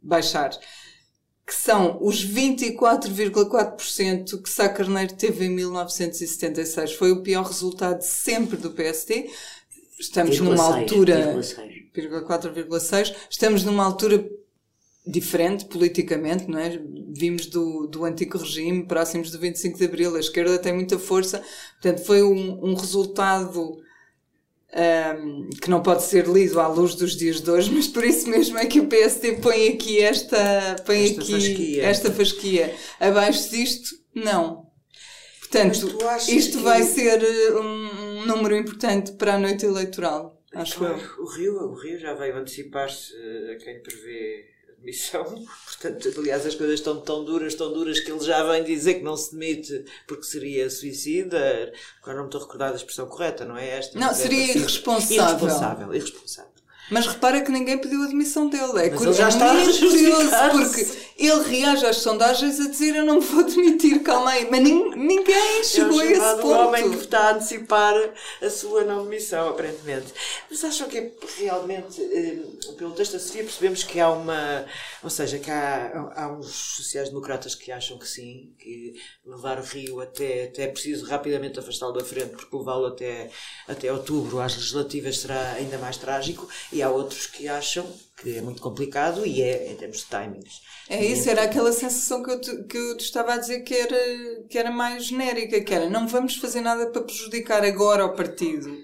baixar. 0.00 0.50
Que 1.44 1.54
são 1.54 1.98
os 2.00 2.24
24,4% 2.24 4.40
que 4.42 4.50
Sá 4.50 4.68
Carneiro 4.68 5.14
teve 5.14 5.46
em 5.46 5.50
1976. 5.50 6.92
Foi 6.92 7.10
o 7.10 7.22
pior 7.22 7.44
resultado 7.44 8.02
sempre 8.02 8.56
do 8.56 8.70
PST. 8.70 9.28
Estamos 9.98 10.38
numa 10.38 10.62
altura. 10.62 11.40
4,6. 11.96 13.16
Estamos 13.28 13.64
numa 13.64 13.84
altura 13.84 14.24
diferente 15.08 15.64
politicamente, 15.64 16.48
não 16.48 16.58
é? 16.58 16.78
Vimos 17.10 17.46
do, 17.46 17.86
do 17.86 18.04
antigo 18.04 18.36
regime, 18.36 18.86
próximos 18.86 19.30
do 19.30 19.38
25 19.38 19.78
de 19.78 19.84
Abril, 19.86 20.14
a 20.14 20.20
esquerda 20.20 20.58
tem 20.58 20.74
muita 20.74 20.98
força, 20.98 21.42
portanto 21.80 22.04
foi 22.04 22.22
um, 22.22 22.62
um 22.62 22.74
resultado 22.74 23.78
um, 24.76 25.48
que 25.62 25.70
não 25.70 25.82
pode 25.82 26.02
ser 26.02 26.26
lido 26.28 26.60
à 26.60 26.68
luz 26.68 26.94
dos 26.94 27.16
dias 27.16 27.40
de 27.40 27.50
hoje, 27.50 27.70
mas 27.74 27.86
por 27.86 28.04
isso 28.04 28.28
mesmo 28.28 28.58
é 28.58 28.66
que 28.66 28.80
o 28.80 28.86
PSD 28.86 29.36
põe 29.36 29.68
aqui 29.68 29.98
esta, 30.00 30.76
põe 30.84 31.04
esta 31.04 31.22
aqui 31.22 31.32
fasquia. 31.32 31.86
esta 31.86 32.12
fasquia. 32.12 32.74
Abaixo 33.00 33.50
disto, 33.50 33.96
não. 34.14 34.68
Portanto, 35.40 35.98
isto 36.28 36.58
que... 36.58 36.62
vai 36.62 36.82
ser 36.82 37.24
um, 37.56 38.20
um 38.20 38.26
número 38.26 38.54
importante 38.54 39.12
para 39.12 39.36
a 39.36 39.38
noite 39.38 39.64
eleitoral. 39.64 40.38
Acho 40.54 40.78
claro, 40.78 41.00
eu. 41.00 41.24
O 41.24 41.30
Rio, 41.30 41.54
o 41.54 41.74
Rio 41.74 41.98
já 41.98 42.12
veio 42.12 42.36
antecipar-se 42.36 43.14
a 43.50 43.56
quem 43.56 43.82
prevê 43.82 44.57
demissão. 44.80 45.24
Portanto, 45.66 46.12
aliás, 46.18 46.46
as 46.46 46.54
coisas 46.54 46.80
estão 46.80 47.00
tão 47.00 47.24
duras, 47.24 47.54
tão 47.54 47.72
duras, 47.72 48.00
que 48.00 48.10
ele 48.10 48.24
já 48.24 48.42
vem 48.44 48.64
dizer 48.64 48.94
que 48.94 49.02
não 49.02 49.16
se 49.16 49.32
demite 49.32 49.84
porque 50.06 50.24
seria 50.24 50.68
suicida. 50.70 51.72
Agora 52.02 52.16
não 52.16 52.24
me 52.24 52.28
estou 52.28 52.40
a 52.40 52.44
recordar 52.44 52.70
da 52.70 52.76
expressão 52.76 53.06
correta, 53.06 53.44
não 53.44 53.56
é 53.56 53.68
esta? 53.68 53.98
Não, 53.98 54.14
seria 54.14 54.56
irresponsável. 54.56 55.16
Irresponsável, 55.16 55.94
irresponsável. 55.94 56.57
Mas 56.90 57.06
repara 57.06 57.40
que 57.40 57.50
ninguém 57.50 57.78
pediu 57.78 58.02
a 58.02 58.06
demissão 58.06 58.48
dele. 58.48 58.86
É 58.86 58.90
Mas 58.90 59.02
ele 59.02 59.12
já 59.12 59.28
está 59.28 59.48
curioso 59.54 60.30
porque 60.52 61.08
ele 61.18 61.42
reage 61.42 61.84
às 61.84 61.96
sondagens 61.96 62.60
a 62.60 62.68
dizer 62.68 62.94
eu 62.94 63.04
não 63.04 63.20
vou 63.20 63.42
demitir, 63.44 64.02
calma 64.02 64.30
aí. 64.30 64.48
Mas 64.50 64.60
ninguém 64.60 65.64
chegou 65.64 66.00
é 66.00 66.06
a 66.06 66.10
esse 66.12 66.36
ponto. 66.36 66.46
o 66.46 66.50
homem 66.50 66.90
que 66.90 66.96
está 67.04 67.28
a 67.28 67.30
antecipar 67.32 67.94
a 68.40 68.50
sua 68.50 68.84
não 68.84 69.04
demissão, 69.04 69.48
aparentemente. 69.48 70.06
Mas 70.48 70.64
acham 70.64 70.88
que 70.88 70.98
é 70.98 71.12
realmente, 71.38 72.00
eh, 72.00 72.38
pelo 72.76 72.92
texto 72.92 73.14
da 73.14 73.18
Sofia, 73.18 73.42
percebemos 73.42 73.82
que 73.82 74.00
há 74.00 74.10
uma. 74.10 74.64
Ou 75.02 75.10
seja, 75.10 75.38
que 75.38 75.50
há, 75.50 76.12
há 76.14 76.32
uns 76.32 76.46
sociais-democratas 76.46 77.54
que 77.54 77.72
acham 77.72 77.98
que 77.98 78.08
sim, 78.08 78.54
que 78.58 78.94
levar 79.26 79.58
o 79.58 79.62
Rio 79.62 80.00
até, 80.00 80.44
até 80.44 80.62
é 80.62 80.68
preciso 80.68 81.06
rapidamente 81.06 81.58
afastá-lo 81.58 81.92
da 81.92 82.04
frente, 82.04 82.30
porque 82.30 82.56
levá-lo 82.56 82.86
até, 82.86 83.30
até 83.66 83.92
outubro 83.92 84.40
às 84.40 84.54
legislativas 84.54 85.18
será 85.18 85.52
ainda 85.52 85.78
mais 85.78 85.96
trágico 85.96 86.48
e 86.72 86.77
há 86.82 86.90
outros 86.90 87.26
que 87.26 87.48
acham 87.48 87.86
que 88.16 88.36
é 88.36 88.42
muito 88.42 88.60
complicado 88.60 89.24
e 89.24 89.42
é 89.42 89.70
em 89.70 89.76
termos 89.76 89.98
de 89.98 90.06
timings. 90.06 90.60
É 90.88 91.04
isso, 91.04 91.28
era 91.28 91.42
aquela 91.42 91.72
sensação 91.72 92.22
que 92.22 92.30
eu, 92.30 92.40
te, 92.40 92.64
que 92.64 92.76
eu 92.76 92.96
te 92.96 93.04
estava 93.04 93.34
a 93.34 93.36
dizer 93.36 93.60
que 93.60 93.74
era, 93.74 94.42
que 94.48 94.58
era 94.58 94.70
mais 94.70 95.06
genérica, 95.06 95.60
que 95.60 95.74
era 95.74 95.88
não 95.88 96.08
vamos 96.08 96.36
fazer 96.36 96.60
nada 96.60 96.90
para 96.90 97.02
prejudicar 97.02 97.62
agora 97.64 98.06
o 98.06 98.16
partido, 98.16 98.74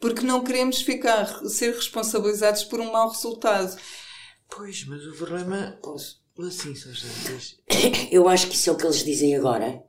porque 0.00 0.26
não 0.26 0.42
queremos 0.42 0.82
ficar, 0.82 1.26
ser 1.48 1.74
responsabilizados 1.74 2.64
por 2.64 2.80
um 2.80 2.92
mau 2.92 3.08
resultado. 3.08 3.76
Pois, 4.48 4.84
mas 4.84 5.06
o 5.06 5.14
problema... 5.14 5.78
Assim, 6.38 6.74
só 6.74 6.88
Eu 8.10 8.28
acho 8.28 8.48
que 8.48 8.56
isso 8.56 8.68
é 8.68 8.72
o 8.72 8.76
que 8.76 8.84
eles 8.84 9.04
dizem 9.04 9.36
agora. 9.36 9.82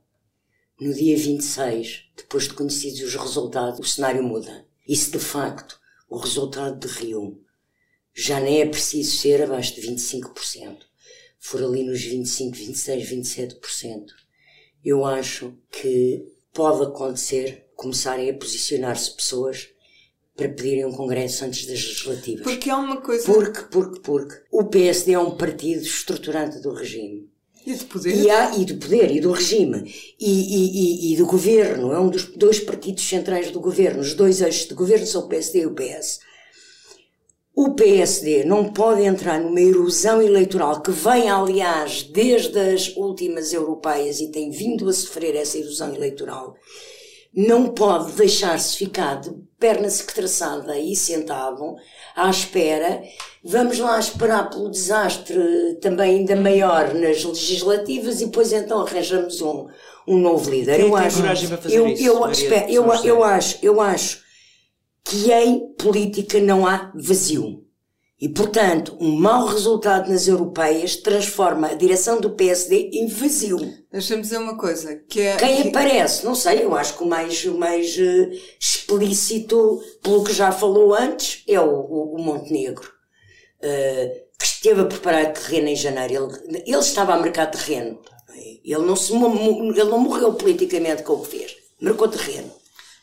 No 0.80 0.94
dia 0.94 1.16
26, 1.16 2.10
depois 2.16 2.44
de 2.44 2.54
conhecidos 2.54 3.00
os 3.00 3.14
resultados, 3.14 3.80
o 3.80 3.84
cenário 3.84 4.22
muda. 4.22 4.64
E 4.86 4.94
se 4.94 5.10
de 5.10 5.18
facto 5.18 5.80
o 6.08 6.18
resultado 6.18 6.78
de 6.78 6.86
Rio 6.86 7.40
já 8.16 8.40
nem 8.40 8.62
é 8.62 8.66
preciso 8.66 9.18
ser 9.18 9.42
abaixo 9.42 9.74
de 9.74 9.82
25%. 9.82 10.78
For 11.38 11.62
ali 11.62 11.84
nos 11.84 12.02
25, 12.02 12.56
26, 12.56 13.10
27%. 13.10 14.06
Eu 14.82 15.04
acho 15.04 15.54
que 15.70 16.24
pode 16.52 16.82
acontecer 16.84 17.66
começarem 17.76 18.30
a 18.30 18.34
posicionar-se 18.34 19.14
pessoas 19.14 19.68
para 20.34 20.48
pedirem 20.48 20.86
um 20.86 20.92
congresso 20.92 21.44
antes 21.44 21.66
das 21.66 21.82
legislativas. 21.82 22.42
Porque 22.42 22.70
há 22.70 22.78
uma 22.78 23.00
coisa. 23.00 23.24
Porque, 23.24 23.62
porque, 23.70 24.00
porque 24.00 24.34
o 24.50 24.64
PSD 24.64 25.12
é 25.12 25.18
um 25.18 25.36
partido 25.36 25.82
estruturante 25.82 26.58
do 26.60 26.72
regime. 26.72 27.30
E 27.66 27.74
de 27.74 27.84
poder. 27.84 28.14
E, 28.14 28.30
há, 28.30 28.56
e 28.56 28.64
do 28.64 28.76
poder, 28.76 29.10
e 29.10 29.20
do 29.20 29.32
regime, 29.32 29.92
e, 30.18 30.30
e, 30.30 31.10
e, 31.10 31.12
e 31.12 31.16
do 31.16 31.26
governo. 31.26 31.92
É 31.92 32.00
um 32.00 32.08
dos 32.08 32.24
dois 32.36 32.60
partidos 32.60 33.06
centrais 33.06 33.50
do 33.50 33.60
governo. 33.60 34.00
Os 34.00 34.14
dois 34.14 34.40
eixos 34.40 34.68
de 34.68 34.74
governo 34.74 35.06
são 35.06 35.22
o 35.22 35.28
PSD 35.28 35.62
e 35.62 35.66
o 35.66 35.74
PS. 35.74 36.20
O 37.56 37.70
PSD 37.70 38.44
não 38.44 38.70
pode 38.70 39.02
entrar 39.02 39.40
numa 39.40 39.62
erosão 39.62 40.20
eleitoral 40.20 40.82
que 40.82 40.90
vem, 40.90 41.30
aliás, 41.30 42.02
desde 42.02 42.58
as 42.58 42.94
últimas 42.94 43.50
europeias 43.50 44.20
e 44.20 44.30
tem 44.30 44.50
vindo 44.50 44.86
a 44.90 44.92
sofrer 44.92 45.34
essa 45.34 45.56
erosão 45.56 45.94
eleitoral. 45.94 46.54
Não 47.34 47.68
pode 47.68 48.12
deixar-se 48.12 48.76
ficar 48.76 49.22
de 49.22 49.30
perna 49.58 49.88
secreçada 49.88 50.78
e 50.78 50.94
sentado 50.94 51.76
à 52.14 52.28
espera. 52.28 53.02
Vamos 53.42 53.78
lá 53.78 53.98
esperar 53.98 54.50
pelo 54.50 54.70
desastre 54.70 55.78
também 55.80 56.18
ainda 56.18 56.36
maior 56.36 56.92
nas 56.92 57.24
legislativas 57.24 58.20
e 58.20 58.26
depois 58.26 58.52
então 58.52 58.82
arranjamos 58.82 59.40
um, 59.40 59.66
um 60.06 60.18
novo 60.18 60.50
líder. 60.50 60.76
Quem 60.76 60.88
eu 60.88 60.94
acho, 60.96 61.22
eu, 61.70 61.88
isso, 61.88 62.04
eu, 62.04 62.30
espero, 62.30 62.70
eu, 62.70 62.92
eu 63.02 63.24
acho, 63.24 63.58
eu 63.62 63.80
acho 63.80 64.25
que 65.06 65.32
em 65.32 65.72
política 65.74 66.40
não 66.40 66.66
há 66.66 66.92
vazio. 66.94 67.64
E, 68.20 68.28
portanto, 68.28 68.96
um 68.98 69.14
mau 69.14 69.46
resultado 69.46 70.10
nas 70.10 70.26
europeias 70.26 70.96
transforma 70.96 71.68
a 71.68 71.74
direção 71.74 72.18
do 72.20 72.30
PSD 72.30 72.90
em 72.94 73.06
vazio. 73.06 73.58
Deixa-me 73.92 74.22
dizer 74.22 74.38
uma 74.38 74.56
coisa. 74.56 74.96
Que 75.08 75.20
é, 75.20 75.36
Quem 75.36 75.62
que... 75.62 75.68
aparece, 75.68 76.24
não 76.24 76.34
sei, 76.34 76.64
eu 76.64 76.74
acho 76.74 76.96
que 76.96 77.04
o 77.04 77.06
mais, 77.06 77.44
o 77.44 77.58
mais 77.58 77.94
uh, 77.98 78.30
explícito, 78.58 79.80
pelo 80.02 80.24
que 80.24 80.32
já 80.32 80.50
falou 80.50 80.94
antes, 80.94 81.44
é 81.46 81.60
o, 81.60 81.70
o, 81.70 82.16
o 82.16 82.22
Montenegro. 82.22 82.90
Uh, 83.58 84.26
que 84.38 84.44
esteve 84.44 84.80
a 84.80 84.86
preparar 84.86 85.32
terreno 85.32 85.68
em 85.68 85.76
janeiro. 85.76 86.30
Ele, 86.48 86.62
ele 86.66 86.78
estava 86.78 87.14
a 87.14 87.18
marcar 87.18 87.46
terreno. 87.46 88.00
Ele 88.64 88.84
não, 88.84 88.96
se, 88.96 89.12
ele 89.12 89.84
não 89.84 89.98
morreu 89.98 90.34
politicamente 90.34 91.02
com 91.02 91.14
o 91.14 91.22
que 91.22 91.38
fez. 91.38 91.56
Marcou 91.80 92.08
terreno. 92.08 92.50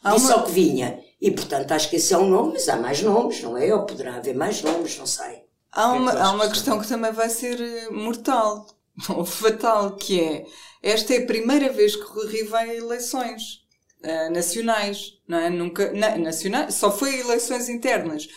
Há 0.04 0.16
Disse 0.16 0.26
uma... 0.26 0.34
ao 0.36 0.44
que 0.46 0.52
vinha. 0.52 1.03
E, 1.24 1.32
portanto, 1.32 1.72
acho 1.72 1.90
que 1.90 1.96
esse 1.96 2.14
é 2.14 2.18
um 2.18 2.28
nome, 2.28 2.52
mas 2.52 2.68
há 2.68 2.76
mais 2.76 3.02
nomes, 3.02 3.42
não 3.42 3.58
é? 3.58 3.74
Ou 3.74 3.86
poderá 3.86 4.18
haver 4.18 4.36
mais 4.36 4.62
nomes, 4.62 4.98
não 4.98 5.06
sei. 5.06 5.46
Há 5.72 5.94
uma, 5.94 6.12
há 6.12 6.32
uma 6.32 6.50
questão 6.50 6.78
que 6.78 6.86
também 6.86 7.14
vai 7.14 7.30
ser 7.30 7.62
eh, 7.62 7.90
mortal, 7.90 8.68
ou 9.08 9.24
fatal, 9.24 9.96
que 9.96 10.20
é, 10.20 10.46
esta 10.82 11.14
é 11.14 11.20
a 11.20 11.26
primeira 11.26 11.72
vez 11.72 11.96
que 11.96 12.04
o 12.04 12.28
Rio 12.28 12.50
vai 12.50 12.72
a 12.72 12.76
eleições 12.76 13.62
uh, 14.04 14.34
nacionais, 14.34 15.14
não 15.26 15.38
é? 15.38 15.50
Nunca, 15.50 15.94
na, 15.94 16.18
nacionais, 16.18 16.76
só 16.76 16.92
foi 16.92 17.18
eleições 17.18 17.70
internas. 17.70 18.28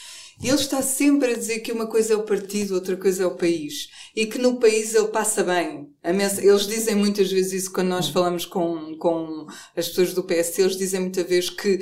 E 0.40 0.48
ele 0.48 0.56
está 0.56 0.82
sempre 0.82 1.32
a 1.32 1.36
dizer 1.36 1.60
que 1.60 1.72
uma 1.72 1.86
coisa 1.86 2.12
é 2.12 2.16
o 2.16 2.22
partido, 2.22 2.74
outra 2.74 2.96
coisa 2.96 3.22
é 3.22 3.26
o 3.26 3.36
país. 3.36 3.88
E 4.14 4.26
que 4.26 4.38
no 4.38 4.60
país 4.60 4.94
ele 4.94 5.08
passa 5.08 5.42
bem. 5.42 5.88
Eles 6.04 6.66
dizem 6.66 6.94
muitas 6.94 7.32
vezes 7.32 7.64
isso 7.64 7.72
quando 7.72 7.88
nós 7.88 8.08
falamos 8.08 8.44
com, 8.44 8.96
com 8.98 9.46
as 9.74 9.88
pessoas 9.88 10.12
do 10.12 10.22
PST, 10.22 10.60
eles 10.60 10.76
dizem 10.76 11.00
muitas 11.00 11.26
vezes 11.26 11.50
que 11.50 11.78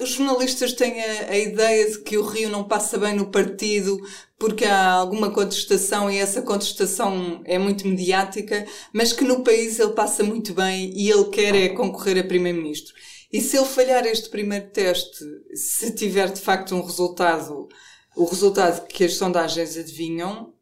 os 0.00 0.10
jornalistas 0.10 0.72
têm 0.72 1.00
a, 1.00 1.30
a, 1.30 1.38
ideia 1.38 1.90
de 1.90 1.98
que 2.00 2.18
o 2.18 2.26
Rio 2.26 2.48
não 2.48 2.64
passa 2.64 2.98
bem 2.98 3.14
no 3.14 3.30
partido 3.30 3.96
porque 4.38 4.64
há 4.64 4.90
alguma 4.90 5.30
contestação 5.30 6.10
e 6.10 6.18
essa 6.18 6.42
contestação 6.42 7.40
é 7.44 7.58
muito 7.58 7.86
mediática, 7.86 8.66
mas 8.92 9.12
que 9.12 9.24
no 9.24 9.44
país 9.44 9.78
ele 9.78 9.92
passa 9.92 10.24
muito 10.24 10.52
bem 10.52 10.92
e 10.94 11.08
ele 11.08 11.24
quer 11.30 11.54
é 11.54 11.68
concorrer 11.68 12.18
a 12.18 12.26
primeiro-ministro. 12.26 12.92
E 13.32 13.40
se 13.40 13.56
ele 13.56 13.66
falhar 13.66 14.04
este 14.04 14.28
primeiro 14.28 14.68
teste, 14.70 15.24
se 15.54 15.94
tiver 15.94 16.30
de 16.30 16.40
facto 16.40 16.74
um 16.74 16.82
resultado, 16.82 17.68
o 18.16 18.24
resultado 18.24 18.86
que 18.86 19.04
as 19.04 19.14
sondagens 19.14 19.76
adivinham, 19.76 20.52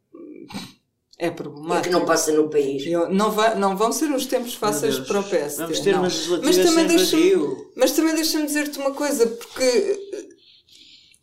É 1.23 1.27
É 1.27 1.31
problemático. 1.31 1.83
que 1.83 1.89
não 1.89 2.05
passa 2.05 2.31
no 2.33 2.49
país. 2.49 2.85
Eu- 2.85 3.09
não, 3.09 3.31
vai, 3.31 3.55
não 3.57 3.77
vão 3.77 3.91
ser 3.93 4.05
uns 4.11 4.25
tempos 4.25 4.53
fáceis 4.55 4.99
para 4.99 5.19
o 5.21 5.23
PSD. 5.23 5.61
Vamos 5.63 5.79
ter 5.79 5.91
não. 5.93 5.99
umas 6.01 6.27
legislativas 6.27 6.73
sem 6.73 6.87
deixa-me- 6.87 7.21
vazio. 7.23 7.71
Mas 7.75 7.91
também 7.93 8.15
deixa-me 8.15 8.45
dizer-te 8.45 8.77
uma 8.79 8.91
coisa, 8.91 9.25
porque 9.27 10.22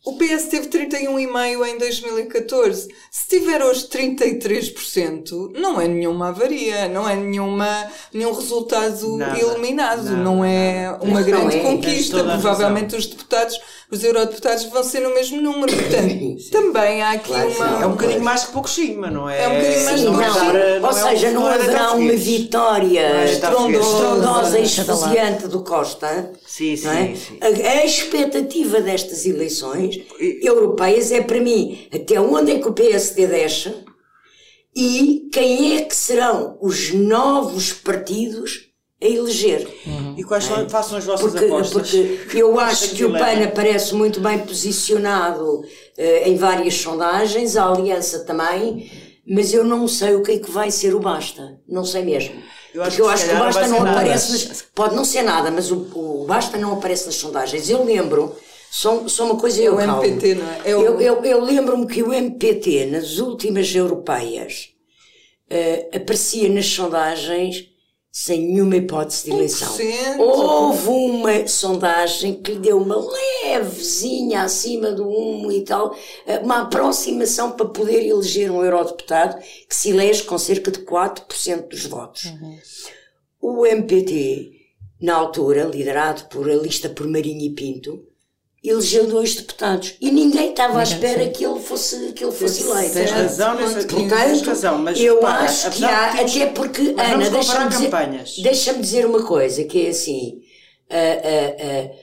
o 0.03 0.13
PS 0.17 0.45
teve 0.49 0.67
31,5% 0.67 1.67
em 1.67 1.77
2014. 1.77 2.87
Se 3.11 3.27
tiver 3.39 3.63
hoje 3.63 3.87
33%, 3.87 5.51
não 5.59 5.79
é 5.79 5.87
nenhuma 5.87 6.29
avaria, 6.29 6.87
não 6.87 7.07
é 7.07 7.15
nenhuma, 7.15 7.87
nenhum 8.13 8.33
resultado 8.33 9.17
Nada. 9.17 9.39
eliminado, 9.39 10.03
Nada, 10.03 10.17
não 10.17 10.43
é 10.43 10.85
nada. 10.85 11.03
uma 11.03 11.19
Não, 11.19 11.25
grande 11.27 11.57
é. 11.57 11.59
Conquista. 11.61 12.23
Provavelmente 12.23 12.95
os 12.95 13.05
deputados, 13.05 13.59
os 13.91 14.03
eurodeputados 14.03 14.63
vão 14.65 14.83
ser 14.83 15.01
no 15.01 15.13
mesmo 15.13 15.39
número. 15.41 15.71
Portanto, 15.71 16.49
também 16.51 17.01
há 17.03 17.11
aqui 17.11 17.27
Claro 17.29 17.49
uma. 17.51 17.83
É 17.83 17.85
um 17.85 17.91
bocadinho 17.91 18.23
mais 18.23 18.43
que 18.45 18.51
pouquinho, 18.53 19.01
mas 19.01 19.13
não 19.13 19.29
é. 19.29 19.43
É 19.43 19.47
um 19.47 19.55
bocadinho 19.55 19.85
mais 19.85 19.99
Sim, 19.99 20.05
que 20.05 20.11
não, 20.11 20.15
ou 20.15 20.89
é 20.89 20.89
um- 20.89 20.93
seja, 21.09 21.31
não 21.31 21.45
haverá 21.47 21.91
uma 21.93 22.13
vitória 22.13 22.99
é 23.01 23.35
Tafoguetes. 23.37 23.87
estrondosa 23.87 24.59
e 24.59 24.63
esfuziante 24.63 25.47
do 25.47 25.63
Costa. 25.63 26.31
Sim, 26.51 26.75
sim, 26.75 26.89
é? 26.89 27.15
sim. 27.15 27.37
A, 27.39 27.45
a 27.79 27.85
expectativa 27.85 28.81
destas 28.81 29.25
eleições 29.25 30.01
europeias 30.19 31.09
é 31.09 31.21
para 31.21 31.39
mim 31.39 31.87
até 31.93 32.19
onde 32.19 32.51
é 32.51 32.59
que 32.59 32.67
o 32.67 32.73
PSD 32.73 33.25
deixa 33.25 33.85
e 34.75 35.29
quem 35.31 35.77
é 35.77 35.83
que 35.83 35.95
serão 35.95 36.57
os 36.61 36.91
novos 36.91 37.71
partidos 37.71 38.67
a 39.01 39.07
eleger. 39.07 39.65
E 40.17 40.25
quais 40.25 40.43
são, 40.43 40.69
façam 40.69 40.97
as 40.97 41.05
vossas 41.05 41.31
Porque, 41.31 41.45
apostas? 41.45 41.89
porque 41.89 42.41
eu 42.43 42.59
acho 42.59 42.95
que 42.95 43.05
o. 43.05 43.13
PAN 43.13 43.45
aparece 43.45 43.95
muito 43.95 44.19
bem 44.19 44.39
posicionado 44.39 45.63
eh, 45.97 46.29
em 46.29 46.35
várias 46.35 46.73
sondagens, 46.73 47.55
a 47.55 47.65
Aliança 47.65 48.25
também, 48.25 48.91
mas 49.25 49.53
eu 49.53 49.63
não 49.63 49.87
sei 49.87 50.15
o 50.15 50.21
que 50.21 50.33
é 50.33 50.37
que 50.37 50.51
vai 50.51 50.69
ser 50.69 50.93
o 50.93 50.99
Basta. 50.99 51.61
Não 51.65 51.85
sei 51.85 52.03
mesmo. 52.03 52.35
Eu 52.73 52.81
acho 52.83 52.91
porque 52.97 53.01
eu 53.01 53.05
que 53.07 53.13
acho 53.13 53.25
que 53.29 53.35
o 53.35 53.39
Basta 53.39 53.67
não 53.67 53.79
não 53.83 53.91
aparece 53.91 54.31
nas, 54.31 54.61
Pode 54.73 54.95
não 54.95 55.05
ser 55.05 55.21
nada, 55.23 55.51
mas 55.51 55.71
o, 55.71 55.77
o 55.93 56.25
Basta 56.25 56.57
não 56.57 56.73
aparece 56.73 57.05
nas 57.05 57.15
sondagens. 57.15 57.69
Eu 57.69 57.83
lembro, 57.83 58.35
só, 58.69 59.07
só 59.07 59.25
uma 59.25 59.37
coisa 59.37 59.61
eu 59.61 59.75
o 59.75 59.77
calmo. 59.77 60.03
MPT, 60.03 60.35
não 60.35 60.49
é? 60.49 60.61
É 60.71 60.75
o- 60.75 60.81
Eu, 60.81 61.01
eu, 61.01 61.25
eu 61.25 61.41
lembro-me 61.43 61.85
que 61.87 62.01
o 62.01 62.13
MPT, 62.13 62.85
nas 62.85 63.17
últimas 63.17 63.73
europeias, 63.75 64.69
eh, 65.49 65.89
aparecia 65.93 66.47
nas 66.49 66.65
sondagens 66.67 67.65
sem 68.11 68.41
nenhuma 68.41 68.75
hipótese 68.75 69.25
de 69.25 69.31
eleição. 69.31 69.73
1%. 69.73 70.19
Houve 70.19 70.89
uma 70.89 71.47
sondagem 71.47 72.41
que 72.41 72.51
lhe 72.51 72.59
deu 72.59 72.77
uma 72.77 72.97
levezinha 72.97 74.43
acima 74.43 74.91
do 74.91 75.07
1 75.07 75.51
e 75.53 75.61
tal, 75.61 75.95
eh, 76.27 76.39
uma 76.39 76.63
aproximação 76.63 77.51
para 77.51 77.67
poder 77.67 78.05
eleger 78.05 78.51
um 78.51 78.63
eurodeputado 78.63 79.41
que 79.67 79.73
se 79.73 79.91
elege 79.91 80.23
com 80.23 80.37
cerca 80.37 80.69
de 80.69 80.79
4% 80.79 81.69
dos 81.69 81.85
votos. 81.85 82.25
O 83.39 83.65
MPT, 83.65 84.51
na 85.01 85.15
altura, 85.15 85.63
liderado 85.63 86.25
por 86.25 86.49
a 86.49 86.55
lista 86.55 86.89
por 86.89 87.07
Marinho 87.07 87.45
e 87.45 87.51
Pinto, 87.51 88.10
elegeu 88.63 89.07
dois 89.07 89.35
deputados 89.35 89.95
e 89.99 90.11
ninguém 90.11 90.51
estava 90.51 90.79
à 90.79 90.83
espera 90.83 91.27
que 91.29 91.43
ele 91.45 91.59
fosse, 91.59 92.13
que 92.13 92.23
ele 92.23 92.31
fosse 92.31 92.63
eleito. 92.63 92.93
Tens 92.93 93.11
razão 93.11 93.55
nessa 93.55 93.83
tens 93.87 93.93
Portanto, 94.09 94.45
razão, 94.45 94.77
mas 94.77 94.99
eu 94.99 95.15
repara, 95.15 95.43
acho 95.45 95.71
que 95.71 95.83
há, 95.83 96.09
de 96.09 96.15
termos- 96.17 96.35
até 96.35 96.45
porque, 96.47 96.81
Ana, 96.81 97.29
deixa-me 97.29 97.69
dizer, 97.69 97.89
deixa-me 98.43 98.81
dizer 98.81 99.05
uma 99.07 99.23
coisa, 99.23 99.63
que 99.63 99.85
é 99.87 99.89
assim, 99.89 100.41
ah, 100.89 100.95
ah, 100.95 101.89
ah, 101.89 101.95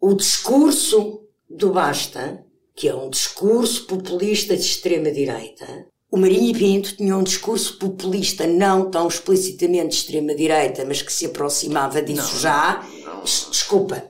o 0.00 0.14
discurso 0.14 1.20
do 1.50 1.70
Basta, 1.72 2.44
que 2.76 2.88
é 2.88 2.94
um 2.94 3.10
discurso 3.10 3.86
populista 3.86 4.56
de 4.56 4.62
extrema-direita, 4.62 5.66
o 6.10 6.16
Marinho 6.16 6.50
e 6.50 6.58
Pinto 6.58 6.96
tinha 6.96 7.16
um 7.16 7.24
discurso 7.24 7.76
populista 7.76 8.46
não 8.46 8.88
tão 8.88 9.08
explicitamente 9.08 9.88
de 9.88 9.94
extrema-direita, 9.96 10.84
mas 10.84 11.02
que 11.02 11.12
se 11.12 11.26
aproximava 11.26 12.00
disso 12.00 12.38
já. 12.38 12.86
Des- 13.24 13.48
Desculpa. 13.50 14.04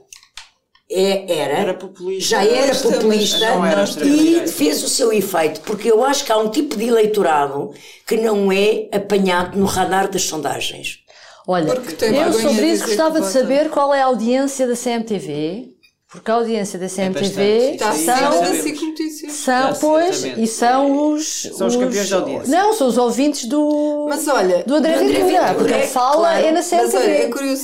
É, 0.90 1.38
era, 1.38 1.58
Era 1.58 1.74
populista. 1.74 2.30
já 2.30 2.44
era 2.44 2.74
populista 2.74 3.38
Não 3.38 3.64
era 3.64 3.84
e 4.04 4.46
fez 4.46 4.82
o 4.84 4.88
seu 4.88 5.12
efeito, 5.12 5.60
porque 5.62 5.90
eu 5.90 6.04
acho 6.04 6.24
que 6.24 6.30
há 6.30 6.36
um 6.36 6.50
tipo 6.50 6.76
de 6.76 6.84
eleitorado 6.84 7.72
que 8.06 8.16
não 8.18 8.52
é 8.52 8.88
apanhado 8.92 9.58
no 9.58 9.64
radar 9.64 10.10
das 10.10 10.22
sondagens. 10.22 10.98
Olha, 11.46 11.72
eu 11.72 12.32
sobre 12.32 12.66
isso 12.66 12.86
gostava 12.86 13.20
de 13.20 13.28
saber 13.28 13.68
qual 13.70 13.94
é 13.94 14.00
a 14.00 14.06
audiência 14.06 14.66
da 14.66 14.74
CMTV, 14.74 15.73
porque 16.14 16.30
a 16.30 16.34
audiência 16.34 16.78
da 16.78 16.88
CMTV 16.88 17.76
bastante. 17.76 18.62
SIC 18.62 18.80
Notícias. 18.82 19.32
são, 19.32 19.72
Já, 19.72 19.74
pois, 19.80 20.24
e 20.24 20.46
são 20.46 21.12
os. 21.12 21.42
São 21.56 21.66
os 21.66 21.74
campeões 21.74 22.08
da 22.08 22.16
audiência. 22.18 22.56
Não, 22.56 22.72
são 22.72 22.86
os 22.86 22.96
ouvintes 22.96 23.46
do. 23.46 24.06
Mas 24.08 24.28
olha, 24.28 24.62
do 24.62 24.76
André 24.76 24.94
André 24.94 25.08
Ventura, 25.08 25.24
Ventura, 25.24 25.54
porque 25.54 25.74
a 25.74 25.78
é 25.78 25.86
fala 25.88 26.28
claro. 26.28 26.46
é 26.46 26.52
na 26.52 26.60
Mas 26.60 26.72
olha, 26.72 26.86
é 26.86 27.22
CMTV. 27.22 27.32
curioso 27.32 27.62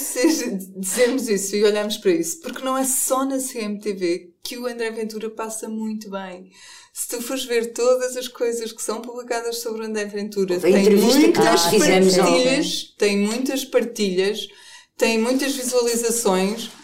dizermos 0.77 1.29
isso 1.29 1.55
e 1.55 1.63
olharmos 1.63 1.97
para 1.99 2.11
isso, 2.11 2.41
porque 2.41 2.65
não 2.65 2.77
é 2.77 2.83
só 2.83 3.25
na 3.25 3.39
CMTV 3.39 4.33
que 4.43 4.59
o 4.59 4.67
André 4.67 4.91
Ventura 4.91 5.31
passa 5.31 5.69
muito 5.69 6.11
bem. 6.11 6.51
Se 6.93 7.07
tu 7.07 7.23
fores 7.23 7.45
ver 7.45 7.73
todas 7.73 8.17
as 8.17 8.27
coisas 8.27 8.73
que 8.73 8.83
são 8.83 9.01
publicadas 9.01 9.61
sobre 9.61 9.83
o 9.83 9.87
André 9.87 10.07
Ventura, 10.07 10.59
tem 10.59 10.91
muitas 10.97 11.63
partilhas, 11.67 12.95
tem 12.99 13.17
muitas 13.17 13.65
partilhas, 13.65 14.49
tem 14.99 15.19
muitas 15.21 15.55
visualizações. 15.55 16.80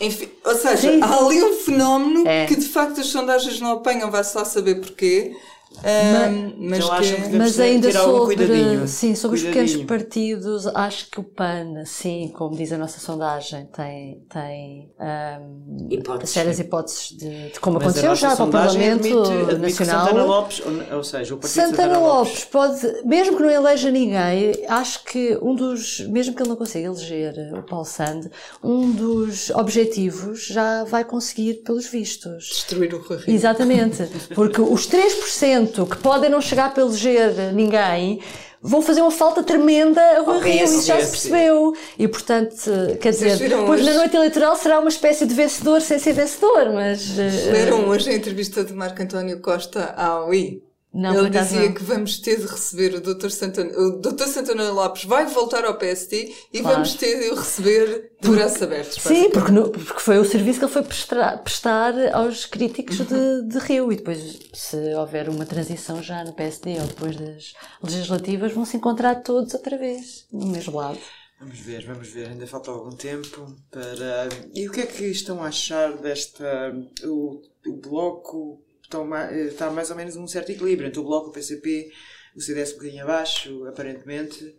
Enfim, 0.00 0.28
ou 0.44 0.54
seja, 0.54 0.92
Sim, 0.92 1.00
há 1.02 1.16
ali 1.16 1.42
um 1.42 1.54
fenómeno 1.54 2.26
É. 2.28 2.46
que 2.46 2.54
de 2.56 2.66
facto 2.68 3.00
as 3.00 3.06
sondagens 3.06 3.60
não 3.60 3.72
apanham, 3.72 4.10
vai-se 4.10 4.36
lá 4.36 4.44
saber 4.44 4.76
porquê. 4.76 5.34
Mas 5.82 6.84
que 6.84 7.22
que 7.30 7.36
Mas 7.36 7.60
ainda 7.60 7.92
sobre, 7.92 8.36
cuidadinho. 8.36 8.88
sim, 8.88 9.14
sobre 9.14 9.36
os 9.36 9.42
pequenos 9.42 9.76
partidos, 9.84 10.66
acho 10.68 11.10
que 11.10 11.20
o 11.20 11.22
PAN, 11.24 11.84
sim, 11.84 12.32
como 12.34 12.56
diz 12.56 12.72
a 12.72 12.78
nossa 12.78 12.98
sondagem, 13.00 13.66
tem, 13.66 14.22
tem 14.32 14.90
ahm, 14.98 15.88
Hipóteses. 15.90 16.30
sérias 16.34 16.58
hipóteses 16.58 17.10
de, 17.16 17.50
de 17.50 17.60
como 17.60 17.76
Mas 17.78 17.84
aconteceu 17.88 18.14
já 18.14 18.34
para 18.36 18.44
o 18.44 18.50
Parlamento 18.50 19.22
admite- 19.22 19.58
Nacional. 19.58 20.06
Santana 20.06 20.24
Lopes, 20.24 20.62
ou, 20.90 20.96
ou 20.96 21.04
seja, 21.04 21.34
o 21.34 21.38
partido 21.38 21.60
de 21.62 21.68
Santana 21.68 21.98
Lopes 21.98 22.44
pode, 22.44 23.02
mesmo 23.04 23.36
que 23.36 23.42
não 23.42 23.50
eleja 23.50 23.90
ninguém, 23.90 24.52
acho 24.68 25.04
que 25.04 25.38
um 25.42 25.54
dos, 25.54 26.00
mesmo 26.08 26.34
que 26.34 26.42
ele 26.42 26.48
não 26.48 26.56
consiga 26.56 26.86
eleger 26.86 27.34
o 27.58 27.62
Paulo 27.62 27.84
Sand, 27.84 28.30
um 28.62 28.90
dos 28.92 29.50
objetivos 29.50 30.46
já 30.46 30.84
vai 30.84 31.04
conseguir 31.04 31.62
pelos 31.64 31.86
vistos. 31.86 32.48
destruir 32.48 32.94
o 32.94 32.98
Rui 33.02 33.18
Rio. 33.18 33.34
Exatamente, 33.34 34.04
porque 34.34 34.60
os 34.60 34.88
3% 34.88 35.65
que 35.86 35.96
podem 35.98 36.30
não 36.30 36.40
chegar 36.40 36.72
para 36.72 36.82
eleger 36.82 37.52
ninguém 37.52 38.20
vão 38.62 38.82
fazer 38.82 39.00
uma 39.00 39.10
falta 39.12 39.42
tremenda 39.44 40.00
a 40.00 40.20
Rui 40.22 40.34
Ao 40.34 40.40
Rio, 40.40 40.64
isso 40.64 40.86
já 40.86 41.00
se 41.00 41.10
percebeu. 41.10 41.72
E 41.98 42.08
portanto, 42.08 42.58
quer 43.00 43.10
dizer, 43.10 43.36
depois 43.38 43.84
na 43.84 43.92
noite 43.94 44.16
eleitoral 44.16 44.56
será 44.56 44.80
uma 44.80 44.88
espécie 44.88 45.24
de 45.24 45.34
vencedor 45.34 45.80
sem 45.80 45.98
ser 45.98 46.12
vencedor, 46.14 46.72
mas. 46.72 47.16
eh, 47.18 47.52
Leram 47.52 47.88
hoje 47.88 48.10
a 48.10 48.14
entrevista 48.14 48.64
de 48.64 48.72
Marco 48.72 49.00
António 49.00 49.40
Costa 49.40 49.94
ao 49.96 50.34
I. 50.34 50.65
Não, 50.98 51.14
Ele 51.14 51.28
dizia 51.28 51.60
não. 51.66 51.74
que 51.74 51.82
vamos 51.84 52.18
ter 52.20 52.36
de 52.40 52.46
receber 52.46 52.94
o 52.94 53.00
Dr. 53.02 53.28
Santana, 53.28 53.70
o 53.78 54.00
Dr. 54.00 54.24
Santana 54.28 54.70
Lopes 54.72 55.04
vai 55.04 55.26
voltar 55.26 55.64
ao 55.66 55.76
PST 55.76 56.34
e 56.52 56.60
Claro. 56.60 56.76
vamos 56.76 56.94
ter 56.94 57.20
de 57.20 57.28
o 57.30 57.34
receber 57.34 58.12
de 58.18 58.28
braços 58.30 58.62
abertos. 58.62 59.02
Sim, 59.02 59.28
porque, 59.30 59.52
no- 59.52 59.68
porque 59.70 60.00
foi 60.00 60.18
o 60.18 60.24
serviço 60.24 60.58
que 60.58 60.64
ele 60.64 60.72
foi 60.72 60.82
prestar, 60.82 61.36
prestar 61.42 61.92
aos 62.14 62.46
críticos 62.46 62.96
de, 62.98 63.42
de 63.46 63.58
Rio. 63.58 63.92
E 63.92 63.96
depois, 63.96 64.38
se 64.54 64.76
houver 64.94 65.28
uma 65.28 65.44
transição 65.44 66.02
já 66.02 66.24
no 66.24 66.32
PSD 66.32 66.80
ou 66.80 66.86
depois 66.86 67.14
das 67.16 67.52
legislativas, 67.82 68.52
vão 68.52 68.64
se 68.64 68.76
encontrar 68.78 69.16
todos 69.16 69.52
outra 69.52 69.76
vez 69.76 70.26
no 70.32 70.46
mesmo 70.46 70.76
lado. 70.78 70.98
Vamos 71.38 71.58
ver, 71.58 71.84
vamos 71.84 72.08
ver, 72.08 72.28
ainda 72.28 72.46
falta 72.46 72.70
algum 72.70 72.96
tempo 72.96 73.54
para. 73.70 74.30
E 74.54 74.66
o 74.66 74.72
que 74.72 74.80
é 74.80 74.86
que 74.86 75.04
estão 75.04 75.42
a 75.44 75.48
achar 75.48 75.92
desta. 75.98 76.72
O, 77.04 77.42
o 77.66 77.72
bloco 77.76 78.62
estão 78.86 79.04
ma- 79.04 79.30
eh, 79.32 79.46
está 79.48 79.70
mais 79.70 79.90
ou 79.90 79.96
menos 79.96 80.16
num 80.16 80.26
certo 80.28 80.50
equilíbrio 80.50 80.88
entre 80.88 81.00
o 81.00 81.04
bloco, 81.04 81.28
o 81.28 81.32
PCP, 81.32 81.90
o 82.34 82.40
CDS 82.40 82.72
um 82.72 82.76
bocadinho 82.76 83.02
abaixo, 83.04 83.64
aparentemente. 83.66 84.56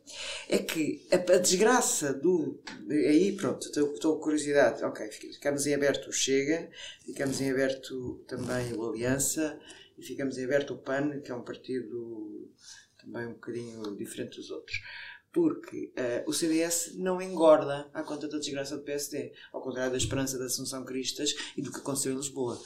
É 0.50 0.58
que 0.58 1.08
a, 1.12 1.16
a 1.16 1.38
desgraça 1.38 2.14
do. 2.14 2.60
Aí 2.90 3.36
pronto, 3.36 3.66
estou 3.68 4.16
com 4.18 4.22
curiosidade. 4.24 4.84
Ok, 4.84 5.08
fica- 5.12 5.34
ficamos 5.34 5.66
em 5.68 5.74
aberto 5.74 6.10
o 6.10 6.14
Chega, 6.14 6.70
ficamos 7.06 7.40
em 7.42 7.52
aberto 7.52 8.24
também 8.28 8.74
o 8.74 8.90
Aliança 8.90 9.60
e 9.98 10.04
ficamos 10.04 10.38
em 10.38 10.44
aberto 10.46 10.74
o 10.74 10.78
PAN, 10.78 11.20
que 11.22 11.32
é 11.32 11.36
um 11.36 11.44
partido 11.44 12.50
também 13.02 13.28
um 13.28 13.34
bocadinho 13.34 13.96
diferente 13.96 14.38
dos 14.38 14.52
outros 14.52 14.76
porque 15.32 15.92
eh, 15.96 16.24
o 16.26 16.34
CDS 16.34 16.96
não 16.96 17.22
engorda 17.22 17.88
à 17.94 18.02
conta 18.02 18.28
da 18.28 18.40
desgraça 18.40 18.76
do 18.76 18.82
PSD, 18.84 19.34
ao 19.54 19.62
contrário 19.62 19.92
da 19.92 19.98
esperança 19.98 20.36
da 20.40 20.46
Assunção 20.46 20.84
Cristas 20.84 21.36
e 21.56 21.62
do 21.62 21.72
que 21.72 21.78
aconteceu 21.78 22.12
em 22.14 22.16
Lisboa. 22.16 22.60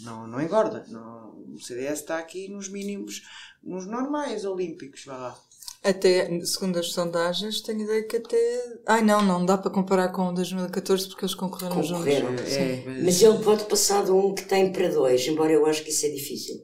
Não, 0.00 0.26
não 0.26 0.40
engorda. 0.40 0.84
Não, 0.88 1.30
o 1.54 1.60
CDS 1.60 2.00
está 2.00 2.18
aqui 2.18 2.48
nos 2.48 2.68
mínimos, 2.68 3.22
nos 3.62 3.86
normais 3.86 4.44
olímpicos, 4.44 5.04
vá 5.04 5.16
lá. 5.16 5.38
Até, 5.82 6.28
segundo 6.44 6.78
as 6.78 6.90
sondagens, 6.92 7.60
tenho 7.60 7.82
ideia 7.82 8.02
que 8.02 8.16
até. 8.16 8.76
Ai 8.86 9.00
não, 9.02 9.22
não 9.22 9.46
dá 9.46 9.56
para 9.56 9.70
comparar 9.70 10.08
com 10.08 10.28
o 10.28 10.34
2014 10.34 11.08
porque 11.08 11.24
eles 11.24 11.34
concorreram, 11.36 11.76
Concorreram. 11.80 12.30
juntos. 12.36 12.52
É, 12.52 12.84
Mas 13.04 13.22
ele 13.22 13.38
pode 13.38 13.64
passar 13.64 14.04
de 14.04 14.10
um 14.10 14.34
que 14.34 14.44
tem 14.44 14.72
para 14.72 14.88
dois, 14.88 15.26
embora 15.28 15.52
eu 15.52 15.64
acho 15.66 15.84
que 15.84 15.90
isso 15.90 16.04
é 16.06 16.08
difícil. 16.10 16.56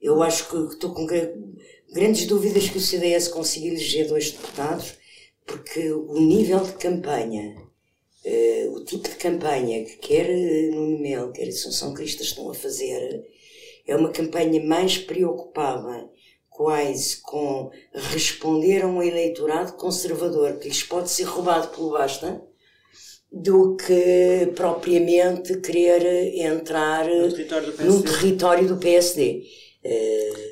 Eu 0.00 0.22
acho 0.22 0.48
que 0.48 0.56
estou 0.74 0.94
com 0.94 1.06
grandes 1.92 2.26
dúvidas 2.26 2.68
que 2.70 2.78
o 2.78 2.80
CDS 2.80 3.28
consiga 3.28 3.66
eleger 3.66 4.08
dois 4.08 4.30
deputados, 4.30 4.94
porque 5.46 5.92
o 5.92 6.14
nível 6.18 6.60
de 6.60 6.72
campanha, 6.72 7.54
tipo 8.88 9.08
de 9.08 9.16
campanha 9.16 9.84
que 9.84 9.96
quer 9.96 10.28
Nuno 10.72 10.98
Melo, 10.98 11.32
quer 11.32 11.48
Assunção 11.48 11.92
Cristas 11.92 12.28
estão 12.28 12.50
a 12.50 12.54
fazer, 12.54 13.22
é 13.86 13.94
uma 13.94 14.10
campanha 14.10 14.64
mais 14.64 14.98
preocupada 14.98 16.08
quase 16.48 17.20
com 17.22 17.70
responder 17.92 18.82
a 18.82 18.88
um 18.88 19.02
eleitorado 19.02 19.74
conservador 19.74 20.58
que 20.58 20.68
lhes 20.68 20.82
pode 20.82 21.10
ser 21.10 21.24
roubado 21.24 21.68
pelo 21.68 21.90
basta, 21.90 22.42
do 23.30 23.76
que 23.76 24.52
propriamente 24.56 25.60
querer 25.60 26.34
entrar 26.40 27.06
no 27.06 27.30
território 27.30 27.66
do 27.66 27.72
PSD. 27.72 27.92
No 27.92 28.02
território 28.02 28.68
do 28.68 28.76
PSD. 28.78 29.42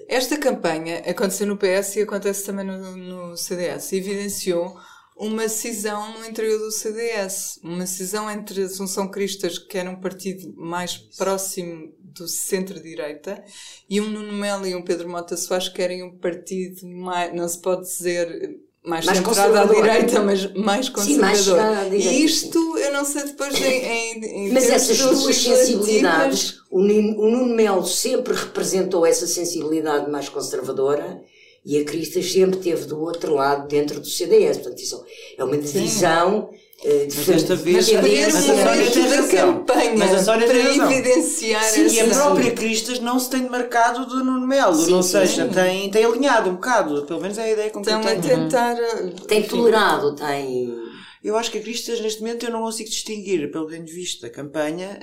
Esta 0.09 0.39
campanha 0.39 0.99
aconteceu 0.99 1.47
no 1.47 1.57
PS 1.57 1.97
e 1.97 2.03
acontece 2.03 2.45
também 2.45 2.65
no, 2.65 2.97
no 2.97 3.37
CDS. 3.37 3.93
Evidenciou 3.93 4.77
uma 5.17 5.49
cisão 5.49 6.13
no 6.19 6.27
interior 6.27 6.59
do 6.59 6.71
CDS, 6.71 7.59
uma 7.63 7.87
cisão 7.87 8.31
entre 8.31 8.63
Assunção 8.63 9.11
Cristas, 9.11 9.59
que 9.59 9.79
era 9.79 9.91
um 9.91 9.97
partido 9.97 10.53
mais 10.55 10.97
próximo 10.97 11.91
do 11.99 12.29
centro-direita, 12.29 13.43
e 13.89 14.01
um 14.01 14.11
Nuno 14.11 14.35
Melo 14.35 14.67
e 14.67 14.75
um 14.75 14.83
Pedro 14.83 15.09
Mota 15.09 15.37
Soares, 15.37 15.71
que 15.71 15.81
eram 15.81 16.09
um 16.09 16.19
partido 16.19 16.87
mais, 16.87 17.35
não 17.35 17.49
se 17.49 17.59
pode 17.59 17.83
dizer 17.83 18.61
mais, 18.85 19.07
mais 19.07 19.39
à 19.39 19.65
direita, 19.65 20.23
mas 20.23 20.53
mais 20.55 20.89
conservador. 20.89 21.15
Sim, 21.15 21.21
mais 21.21 21.47
e 21.93 22.25
isto, 22.25 22.79
eu 22.79 22.93
não 22.93 23.05
sei 23.05 23.25
depois 23.25 23.55
em, 23.61 23.65
em, 23.65 24.25
em 24.25 24.53
Mas 24.53 24.69
essas 24.69 24.99
duas 24.99 25.35
sensibilidades, 25.35 26.59
o 26.71 26.81
Nuno 26.83 27.47
Melo 27.47 27.87
sempre 27.87 28.35
representou 28.35 29.05
essa 29.07 29.27
sensibilidade 29.27 30.11
mais 30.11 30.29
conservadora 30.29 31.25
e 31.67 31.79
a 31.79 31.85
Cristas 31.85 32.33
sempre 32.33 32.61
teve 32.61 32.87
do 32.87 33.01
outro 33.03 33.35
lado 33.35 33.67
dentro 33.67 33.99
do 33.99 34.07
CDS. 34.07 34.59
Portanto, 34.59 34.79
isso 34.79 35.05
é 35.37 35.43
uma 35.43 35.59
divisão. 35.59 36.49
Uh, 36.85 37.09
mas 37.17 37.27
desta 37.27 37.57
vez 37.57 37.91
mas, 37.91 38.05
mas 38.05 38.37
a 38.37 38.41
Sónia 38.43 38.91
tem 38.91 39.09
razão. 39.09 39.55
Campanha 39.55 39.95
mas 39.97 40.15
a 40.15 40.23
Sónia 40.23 40.47
tem 40.47 40.63
razão. 40.63 40.93
evidenciar 40.93 41.65
sim, 41.65 41.87
e 41.87 42.01
a 42.01 42.07
própria 42.07 42.51
Cristas 42.51 43.01
não 43.01 43.19
se 43.19 43.31
tem 43.31 43.49
marcado 43.49 44.05
do 44.05 44.23
Nuno 44.23 44.47
Melo, 44.47 44.75
sim, 44.75 44.93
ou 44.93 45.03
seja, 45.03 45.49
tem, 45.49 45.91
tem 45.91 46.05
alinhado 46.05 46.51
um 46.51 46.57
bocado, 46.57 47.07
pelo 47.07 47.23
menos 47.23 47.39
é 47.39 47.45
a 47.45 47.51
ideia 47.51 47.71
com 47.71 47.81
que 47.81 47.91
Estão 47.91 48.07
a 48.07 48.15
tentar. 48.15 48.79
Eh, 48.79 49.11
tem 49.27 49.43
tolerado, 49.43 50.15
tem 50.15 50.86
eu 51.27 51.37
acho 51.37 51.51
que 51.51 51.59
a 51.59 51.61
Cristas, 51.61 52.01
neste 52.01 52.21
momento, 52.21 52.47
eu 52.47 52.53
não 52.53 52.63
consigo 52.63 52.89
distinguir, 52.89 53.51
pelo 53.51 53.67
que 53.67 53.73
tenho 53.75 53.85
visto 53.85 54.23
da 54.23 54.31
campanha, 54.31 54.97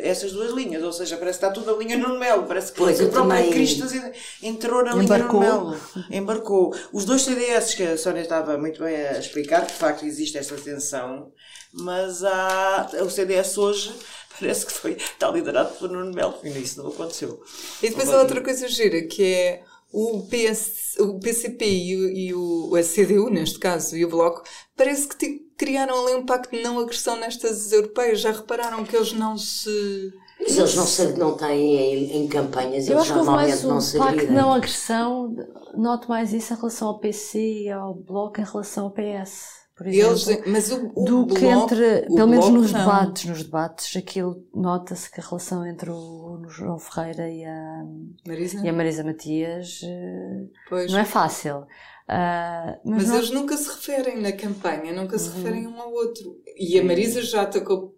essas 0.00 0.30
duas 0.30 0.52
linhas. 0.52 0.80
Ou 0.80 0.92
seja, 0.92 1.16
parece 1.16 1.40
que 1.40 1.44
está 1.44 1.52
tudo 1.52 1.74
a 1.74 1.76
linha 1.76 1.98
no 1.98 2.20
mel. 2.20 2.44
Parece 2.44 2.70
que 2.70 2.78
pois, 2.78 2.98
própria 2.98 3.20
também... 3.20 3.50
Cristas 3.50 3.92
entrou 4.40 4.84
na 4.84 4.92
Embarcou. 4.92 5.40
linha 5.40 5.54
no 5.54 5.70
mel. 5.70 5.80
Embarcou. 6.08 6.72
Os 6.92 7.04
dois 7.04 7.22
CDS 7.22 7.74
que 7.74 7.82
a 7.82 7.98
Sónia 7.98 8.20
estava 8.20 8.56
muito 8.56 8.80
bem 8.80 8.94
a 8.94 9.18
explicar, 9.18 9.66
de 9.66 9.72
facto 9.72 10.06
existe 10.06 10.38
essa 10.38 10.54
tensão, 10.54 11.32
mas 11.72 12.22
há, 12.22 12.88
o 13.02 13.10
CDS 13.10 13.58
hoje 13.58 13.92
parece 14.38 14.66
que 14.66 14.72
foi, 14.72 14.92
está 14.92 15.28
liderado 15.32 15.74
por 15.74 15.90
Nuno 15.90 16.14
Melo. 16.14 16.38
E 16.44 16.48
isso 16.60 16.80
não 16.80 16.90
aconteceu. 16.90 17.42
E 17.82 17.88
depois 17.88 18.08
há 18.08 18.20
outra 18.20 18.40
coisa 18.40 18.68
gira, 18.68 19.02
que 19.02 19.24
é 19.24 19.64
o, 19.92 20.22
PS, 20.22 20.96
o 20.98 21.18
PCP 21.18 21.64
e 21.66 21.96
o, 21.96 22.08
e 22.08 22.34
o 22.34 22.76
a 22.76 22.82
CDU, 22.82 23.30
neste 23.30 23.58
caso, 23.58 23.96
e 23.96 24.04
o 24.04 24.08
Bloco, 24.08 24.42
parece 24.76 25.08
que 25.08 25.40
criaram 25.56 26.06
ali 26.06 26.14
um 26.14 26.24
pacto 26.24 26.56
de 26.56 26.62
não 26.62 26.78
agressão 26.78 27.16
nestas 27.16 27.72
europeias. 27.72 28.20
Já 28.20 28.32
repararam 28.32 28.84
que 28.84 28.96
eles 28.96 29.12
não 29.12 29.36
se. 29.36 30.12
Mas 30.40 30.56
eles 30.56 30.74
não, 30.74 30.86
se, 30.86 31.06
não 31.18 31.36
têm 31.36 31.76
em, 31.76 32.22
em 32.22 32.28
campanhas, 32.28 32.88
Eu 32.88 32.94
eles 32.94 33.02
acho 33.02 33.12
que 33.12 33.18
houve 33.18 33.30
mais 33.30 33.64
um 33.64 33.98
pacto 33.98 34.26
de 34.26 34.32
não 34.32 34.52
agressão, 34.52 35.36
noto 35.74 36.08
mais 36.08 36.32
isso 36.32 36.54
em 36.54 36.56
relação 36.56 36.88
ao 36.88 36.98
PC 36.98 37.38
e 37.38 37.70
ao 37.70 37.94
Bloco 37.94 38.40
em 38.40 38.44
relação 38.44 38.84
ao 38.84 38.90
PS 38.90 39.59
por 39.80 39.86
exemplo, 39.86 40.10
Eles, 40.10 40.46
mas 40.46 40.70
o, 40.72 40.92
o 40.94 41.04
do 41.06 41.24
bloco, 41.24 41.36
que 41.36 41.46
entre, 41.46 42.02
pelo 42.14 42.28
menos 42.28 42.50
nos 42.50 42.70
não. 42.70 42.80
debates, 42.80 43.24
nos 43.24 43.42
debates, 43.42 43.96
aquilo 43.96 44.46
nota-se 44.54 45.10
que 45.10 45.22
a 45.22 45.24
relação 45.24 45.66
entre 45.66 45.88
o, 45.88 45.94
o 45.94 46.48
João 46.50 46.78
Ferreira 46.78 47.30
e 47.30 47.42
a 47.46 47.86
Marisa, 48.26 48.60
e 48.62 48.68
a 48.68 48.72
Marisa 48.74 49.02
Matias 49.02 49.80
eh, 49.82 50.48
pois. 50.68 50.92
não 50.92 50.98
é 50.98 51.04
fácil. 51.06 51.60
Uh, 51.60 52.76
mas, 52.84 53.04
mas 53.04 53.08
não... 53.08 53.16
eles 53.16 53.30
nunca 53.30 53.56
se 53.56 53.70
referem 53.70 54.20
na 54.20 54.32
campanha, 54.32 54.92
nunca 54.92 55.18
se 55.18 55.30
uhum. 55.30 55.36
referem 55.36 55.66
um 55.66 55.80
ao 55.80 55.90
outro. 55.90 56.36
E 56.58 56.78
a 56.78 56.84
Marisa 56.84 57.22
já 57.22 57.40
atacou 57.40 57.96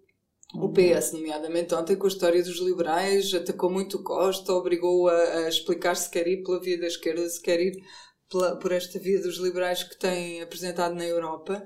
o 0.55 0.66
uhum. 0.66 0.73
PS, 0.73 1.11
nomeadamente 1.11 1.75
ontem, 1.75 1.97
com 1.97 2.05
a 2.05 2.09
história 2.09 2.45
dos 2.45 2.61
liberais, 2.61 3.35
atacou 3.35 3.68
muito 3.68 4.05
Costa, 4.05 4.53
obrigou 4.53 5.09
a, 5.09 5.14
a 5.14 5.49
explicar 5.49 5.97
se 5.97 6.09
quer 6.09 6.29
ir 6.29 6.45
pela 6.45 6.61
via 6.61 6.79
da 6.79 6.87
esquerda, 6.87 7.29
se 7.29 7.42
quer 7.42 7.59
ir 7.59 7.83
pela, 8.33 8.57
por 8.57 8.73
esta 8.73 8.99
via 8.99 9.21
dos 9.21 9.37
liberais 9.37 9.85
que 9.85 9.97
têm 9.97 10.42
apresentado 10.42 10.95
na 10.95 11.05
Europa. 11.05 11.62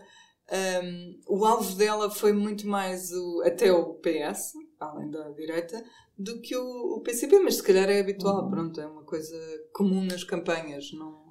Um, 0.50 1.20
o 1.28 1.44
alvo 1.44 1.74
dela 1.76 2.10
foi 2.10 2.32
muito 2.32 2.66
mais 2.66 3.10
o, 3.12 3.42
até 3.44 3.72
o 3.72 3.94
PS, 3.94 4.52
além 4.78 5.10
da 5.10 5.30
direita, 5.30 5.82
do 6.18 6.40
que 6.40 6.56
o, 6.56 6.96
o 6.96 7.00
PCP, 7.00 7.38
mas 7.40 7.56
se 7.56 7.62
calhar 7.62 7.88
é 7.88 8.00
habitual, 8.00 8.44
uhum. 8.44 8.50
pronto, 8.50 8.80
é 8.80 8.86
uma 8.86 9.02
coisa 9.04 9.36
comum 9.72 10.04
nas 10.04 10.24
campanhas. 10.24 10.92
Não... 10.92 11.24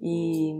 E, 0.00 0.52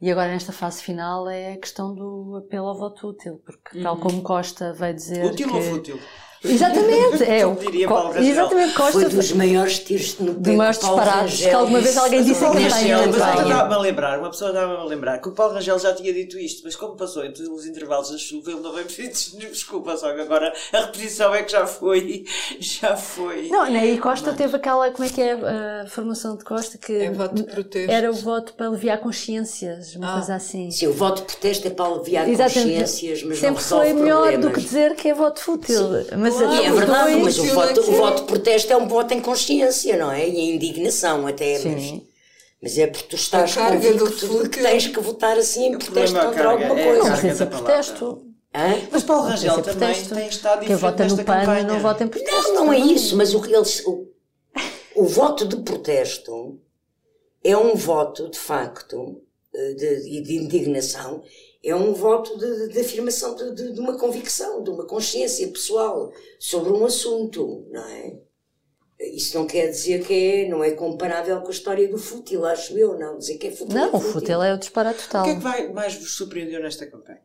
e 0.00 0.10
agora 0.10 0.32
nesta 0.32 0.52
fase 0.52 0.82
final 0.82 1.28
é 1.28 1.52
a 1.52 1.58
questão 1.58 1.94
do 1.94 2.36
apelo 2.44 2.68
ao 2.68 2.78
voto 2.78 3.08
útil, 3.08 3.40
porque 3.44 3.82
tal 3.82 3.94
uhum. 3.96 4.00
como 4.00 4.22
Costa 4.22 4.72
veio 4.72 4.94
dizer. 4.94 5.24
Útil 5.24 5.48
que... 5.48 5.54
ou 5.54 5.62
fútil? 5.62 5.98
Exatamente, 6.44 7.24
é 7.24 7.46
o 7.46 7.54
diria 7.54 7.88
Co 7.88 8.14
exatamente 8.16 8.74
Costa 8.74 9.00
foi 9.00 9.08
dos 9.08 9.32
maiores 9.32 9.78
tiros 9.78 10.18
no 10.18 10.34
de 10.34 10.52
maiores 10.52 10.78
disparados 10.78 11.36
que 11.40 11.50
alguma 11.50 11.80
vez 11.80 11.96
alguém 11.96 12.22
disse 12.22 12.44
em 12.44 12.52
campanha. 12.52 12.98
Mas 13.06 13.72
a 13.72 13.78
lembrar, 13.78 14.18
uma 14.18 14.30
pessoa 14.30 14.50
estava 14.50 14.74
a 14.74 14.84
lembrar 14.84 15.18
que 15.18 15.28
o 15.28 15.32
Paulo 15.32 15.54
Rangel 15.54 15.78
já 15.78 15.94
tinha 15.94 16.12
dito 16.12 16.38
isto, 16.38 16.62
mas 16.64 16.76
como 16.76 16.96
passou 16.96 17.24
entre 17.24 17.42
os 17.48 17.66
intervalos 17.66 18.10
da 18.10 18.18
chuva, 18.18 18.50
ele 18.50 18.60
não 18.60 18.72
veio 18.72 18.86
pedir 18.86 19.10
desculpa, 19.48 19.96
só 19.96 20.12
que 20.12 20.20
agora 20.20 20.52
a 20.72 20.80
repetição 20.80 21.34
é 21.34 21.42
que 21.42 21.52
já 21.52 21.66
foi, 21.66 22.24
já 22.60 22.96
foi. 22.96 23.48
Não, 23.48 23.70
né, 23.70 23.86
e 23.86 23.98
Costa 23.98 24.28
mas... 24.28 24.36
teve 24.36 24.56
aquela, 24.56 24.90
como 24.90 25.04
é 25.08 25.10
que 25.10 25.20
é 25.20 25.32
a 25.82 25.86
formação 25.86 26.36
de 26.36 26.44
Costa 26.44 26.78
que 26.78 26.92
é 26.92 27.10
voto 27.10 27.34
de 27.34 27.44
protesto. 27.44 27.90
era 27.90 28.10
o 28.10 28.14
voto 28.14 28.52
para 28.54 28.66
aliviar 28.66 28.98
consciências, 28.98 29.94
uma 29.96 30.10
ah. 30.10 30.14
coisa 30.14 30.34
assim. 30.34 30.70
Sim, 30.70 30.88
o 30.88 30.92
voto 30.92 31.20
de 31.20 31.24
protesto 31.24 31.66
é 31.68 31.70
para 31.70 31.86
aliviar 31.86 32.28
Exatamente. 32.28 32.80
consciências, 32.80 33.22
mas 33.22 33.38
Sempre 33.38 33.62
não 33.62 33.68
foi 33.68 33.92
melhor 33.92 34.32
problemas. 34.32 34.46
do 34.46 34.52
que 34.52 34.60
dizer 34.60 34.94
que 34.94 35.08
é 35.08 35.14
voto 35.14 35.40
fútil. 35.40 36.04
Sim. 36.04 36.16
Mas 36.16 36.33
claro, 36.38 36.64
é 36.64 36.72
verdade, 36.72 37.16
mas 37.16 37.38
o 37.38 37.44
voto, 37.44 37.80
o 37.80 37.92
voto 37.92 38.20
de 38.22 38.26
protesto 38.26 38.72
é 38.72 38.76
um 38.76 38.88
voto 38.88 39.14
em 39.14 39.20
consciência, 39.20 39.96
não 39.96 40.10
é? 40.10 40.28
E 40.28 40.38
em 40.38 40.54
indignação 40.56 41.26
até, 41.26 41.58
mas, 41.60 42.02
mas 42.62 42.78
é 42.78 42.86
porque 42.86 43.08
tu 43.08 43.16
estás 43.16 43.54
convicto 43.54 44.42
de 44.42 44.48
que 44.48 44.60
tens 44.60 44.86
que 44.86 45.00
votar 45.00 45.36
assim 45.38 45.66
em 45.66 45.78
protesto 45.78 46.18
contra 46.18 46.50
alguma 46.50 46.78
é 46.78 46.84
coisa. 46.84 47.02
Não 47.02 47.18
precisa 47.18 47.46
protesto. 47.46 48.26
Hã? 48.54 48.88
Mas 48.90 49.02
Paulo 49.02 49.28
Rangel 49.28 49.62
também 49.62 49.78
protesto. 49.78 50.14
tem 50.14 50.28
estado 50.28 50.60
diferente 50.60 50.66
Quem 50.66 50.76
vota 50.76 51.04
no 51.08 51.24
PAN 51.24 51.62
não 51.64 51.80
vota 51.80 52.04
em 52.04 52.08
protesto. 52.08 52.52
Não, 52.52 52.66
não 52.66 52.72
é 52.72 52.78
isso, 52.78 53.16
mas 53.16 53.34
o, 53.34 53.44
eles, 53.44 53.84
o, 53.84 54.06
o 54.94 55.04
voto 55.04 55.44
de 55.46 55.56
protesto 55.56 56.60
é 57.42 57.56
um 57.56 57.74
voto, 57.74 58.30
de 58.30 58.38
facto, 58.38 59.20
eh, 59.52 59.74
de, 59.74 60.22
de 60.22 60.36
indignação 60.36 61.22
é 61.64 61.74
um 61.74 61.94
voto 61.94 62.36
de, 62.38 62.68
de 62.68 62.80
afirmação 62.80 63.34
de, 63.34 63.54
de, 63.54 63.72
de, 63.72 63.80
uma 63.80 63.98
convicção, 63.98 64.62
de 64.62 64.70
uma 64.70 64.86
consciência 64.86 65.48
pessoal 65.48 66.12
sobre 66.38 66.70
um 66.72 66.84
assunto, 66.84 67.66
não 67.70 67.88
é? 67.88 68.20
Isso 69.00 69.36
não 69.36 69.46
quer 69.46 69.68
dizer 69.68 70.04
que 70.06 70.12
é, 70.12 70.48
não 70.48 70.62
é 70.62 70.70
comparável 70.72 71.40
com 71.40 71.48
a 71.48 71.50
história 71.50 71.88
do 71.88 71.98
fútil, 71.98 72.44
acho 72.44 72.76
eu, 72.78 72.98
não. 72.98 73.18
Dizer 73.18 73.38
que 73.38 73.48
é 73.48 73.50
fútil. 73.50 73.74
Não, 73.74 73.86
é 73.86 73.96
o 73.96 74.00
fútil 74.00 74.42
é 74.42 74.54
o 74.54 74.58
disparate 74.58 75.02
total. 75.04 75.22
O 75.22 75.24
que 75.24 75.30
é 75.30 75.34
que 75.34 75.40
vai, 75.40 75.72
mais 75.72 75.94
vos 75.94 76.16
surpreendeu 76.16 76.62
nesta 76.62 76.86
campanha? 76.86 77.22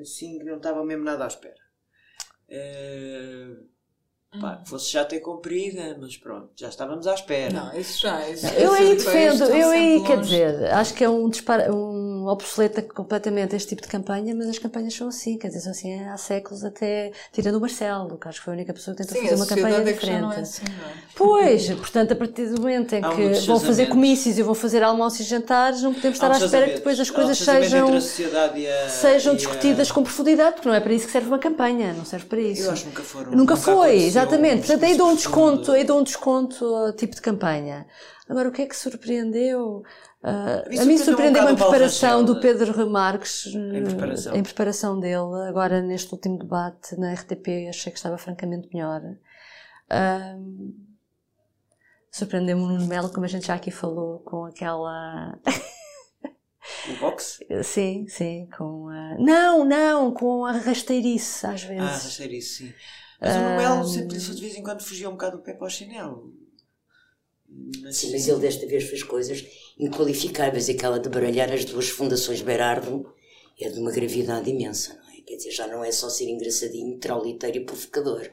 Assim 0.00 0.38
que 0.38 0.44
não 0.44 0.58
estava 0.58 0.84
mesmo 0.84 1.04
nada 1.04 1.24
à 1.24 1.28
espera. 1.28 1.56
Uh 2.50 3.78
Pá, 4.40 4.62
fosse 4.66 4.92
já 4.92 5.06
ter 5.06 5.20
cumprida, 5.20 5.96
mas 5.98 6.18
pronto, 6.18 6.50
já 6.54 6.68
estávamos 6.68 7.06
à 7.06 7.14
espera. 7.14 7.50
Não, 7.50 7.78
isso 7.78 8.02
já. 8.02 8.28
Isso, 8.28 8.46
eu 8.46 8.72
aí 8.74 8.94
defendo, 8.94 9.44
eu 9.44 9.70
aí, 9.70 10.04
quer 10.04 10.20
dizer, 10.20 10.64
acho 10.66 10.92
que 10.92 11.02
é 11.02 11.08
um, 11.08 11.30
dispara, 11.30 11.74
um 11.74 12.17
obsoleta 12.32 12.82
completamente 12.82 13.54
este 13.56 13.68
tipo 13.68 13.82
de 13.82 13.88
campanha, 13.88 14.34
mas 14.34 14.48
as 14.48 14.58
campanhas 14.58 14.94
são 14.94 15.08
assim, 15.08 15.38
quer 15.38 15.48
dizer, 15.48 15.60
são 15.60 15.72
assim 15.72 16.04
há 16.04 16.16
séculos 16.16 16.64
até, 16.64 17.12
tirando 17.32 17.56
o 17.56 17.60
Marcelo, 17.60 18.18
que 18.18 18.28
acho 18.28 18.38
que 18.38 18.44
foi 18.44 18.54
a 18.54 18.56
única 18.56 18.72
pessoa 18.72 18.96
que 18.96 19.02
tentou 19.02 19.20
Sim, 19.20 19.28
fazer 19.28 19.36
uma 19.36 19.46
campanha 19.46 19.76
é 19.76 19.92
diferente. 19.92 20.36
É 20.36 20.40
assim, 20.40 20.64
não 20.64 20.88
é? 20.88 20.92
Pois, 21.14 21.70
portanto, 21.70 22.12
a 22.12 22.16
partir 22.16 22.46
do 22.46 22.60
momento 22.60 22.94
em 22.94 23.02
que 23.02 23.46
vão 23.46 23.58
fazer 23.60 23.86
comícios 23.86 24.38
e 24.38 24.42
vão 24.42 24.54
fazer 24.54 24.82
almoços 24.82 25.20
e 25.20 25.24
jantares, 25.24 25.82
não 25.82 25.92
podemos 25.94 26.16
estar 26.16 26.30
à 26.30 26.38
espera 26.38 26.66
que 26.66 26.74
depois 26.74 26.98
as 27.00 27.10
coisas 27.10 27.38
sejam, 27.38 27.96
a, 27.96 28.88
sejam 28.88 29.34
discutidas 29.34 29.90
a... 29.90 29.94
com 29.94 30.02
profundidade, 30.02 30.56
porque 30.56 30.68
não 30.68 30.74
é 30.74 30.80
para 30.80 30.92
isso 30.92 31.06
que 31.06 31.12
serve 31.12 31.28
uma 31.28 31.38
campanha, 31.38 31.92
não 31.92 32.04
serve 32.04 32.26
para 32.26 32.40
isso. 32.40 32.62
Eu 32.62 32.72
acho 32.72 32.82
que 32.82 32.88
nunca 32.88 33.02
foram. 33.02 33.24
Nunca, 33.30 33.36
nunca 33.36 33.56
foi, 33.56 33.96
Exatamente, 33.96 34.66
portanto 34.66 34.84
aí 34.84 34.96
dou 34.96 35.10
um 35.10 35.14
desconto, 35.14 35.72
aí 35.72 35.84
dou 35.84 36.00
um 36.00 36.02
desconto 36.02 36.64
ao 36.64 36.92
tipo 36.92 37.14
de 37.14 37.20
campanha. 37.20 37.86
Agora, 38.28 38.48
o 38.48 38.52
que 38.52 38.62
é 38.62 38.66
que 38.66 38.76
surpreendeu? 38.76 39.82
Uh, 40.22 40.80
a 40.80 40.84
mim 40.84 40.98
surpreendeu-me 40.98 41.52
a 41.52 41.54
preparação 41.54 42.24
do 42.24 42.40
Pedro 42.40 42.90
Marques 42.90 43.46
em 43.46 43.84
preparação. 43.84 44.34
em 44.34 44.42
preparação 44.42 44.98
dele, 44.98 45.48
agora 45.48 45.80
neste 45.80 46.12
último 46.12 46.38
debate 46.38 46.96
na 46.98 47.14
RTP, 47.14 47.68
achei 47.68 47.92
que 47.92 47.98
estava 47.98 48.18
francamente 48.18 48.68
melhor. 48.74 49.00
Uh, 49.00 50.74
surpreendeu-me 52.10 52.62
o 52.62 52.66
Nuno 52.66 52.86
Melo, 52.86 53.10
como 53.10 53.26
a 53.26 53.28
gente 53.28 53.46
já 53.46 53.54
aqui 53.54 53.70
falou, 53.70 54.18
com 54.20 54.44
aquela. 54.44 55.38
O 56.88 56.96
box? 56.98 57.38
sim, 57.62 58.08
sim, 58.08 58.48
com 58.58 58.88
a. 58.88 59.16
Não, 59.18 59.64
não, 59.64 60.12
com 60.12 60.44
a 60.44 60.52
rasteirice, 60.52 61.46
às 61.46 61.62
vezes. 61.62 61.82
Ah, 61.82 61.92
rasteirice, 61.92 62.66
sim. 62.66 62.74
Mas 63.20 63.36
o 63.36 63.38
Nuno 63.38 63.56
Melo 63.56 63.84
sempre 63.84 64.18
de 64.18 64.40
vez 64.40 64.56
em 64.56 64.62
quando 64.64 64.82
fugia 64.82 65.08
um 65.08 65.12
bocado 65.12 65.38
do 65.38 65.42
pé 65.44 65.52
para 65.52 65.66
o 65.66 65.70
chinelo. 65.70 66.34
Mas, 67.82 67.96
sim, 67.96 68.12
mas 68.12 68.28
ele 68.28 68.40
desta 68.40 68.66
vez 68.66 68.84
fez 68.84 69.02
coisas 69.02 69.44
inqualificáveis. 69.78 70.68
Aquela 70.68 70.98
de 70.98 71.08
baralhar 71.08 71.52
as 71.52 71.64
duas 71.64 71.88
fundações 71.88 72.40
Berardo 72.40 73.12
é 73.60 73.68
de 73.68 73.78
uma 73.78 73.90
gravidade 73.90 74.50
imensa, 74.50 74.94
não 74.94 75.10
é? 75.10 75.20
Quer 75.20 75.36
dizer, 75.36 75.50
já 75.50 75.66
não 75.66 75.84
é 75.84 75.92
só 75.92 76.08
ser 76.08 76.28
engraçadinho, 76.28 76.98
trauliteiro 76.98 77.58
e 77.58 77.64
provocador. 77.64 78.30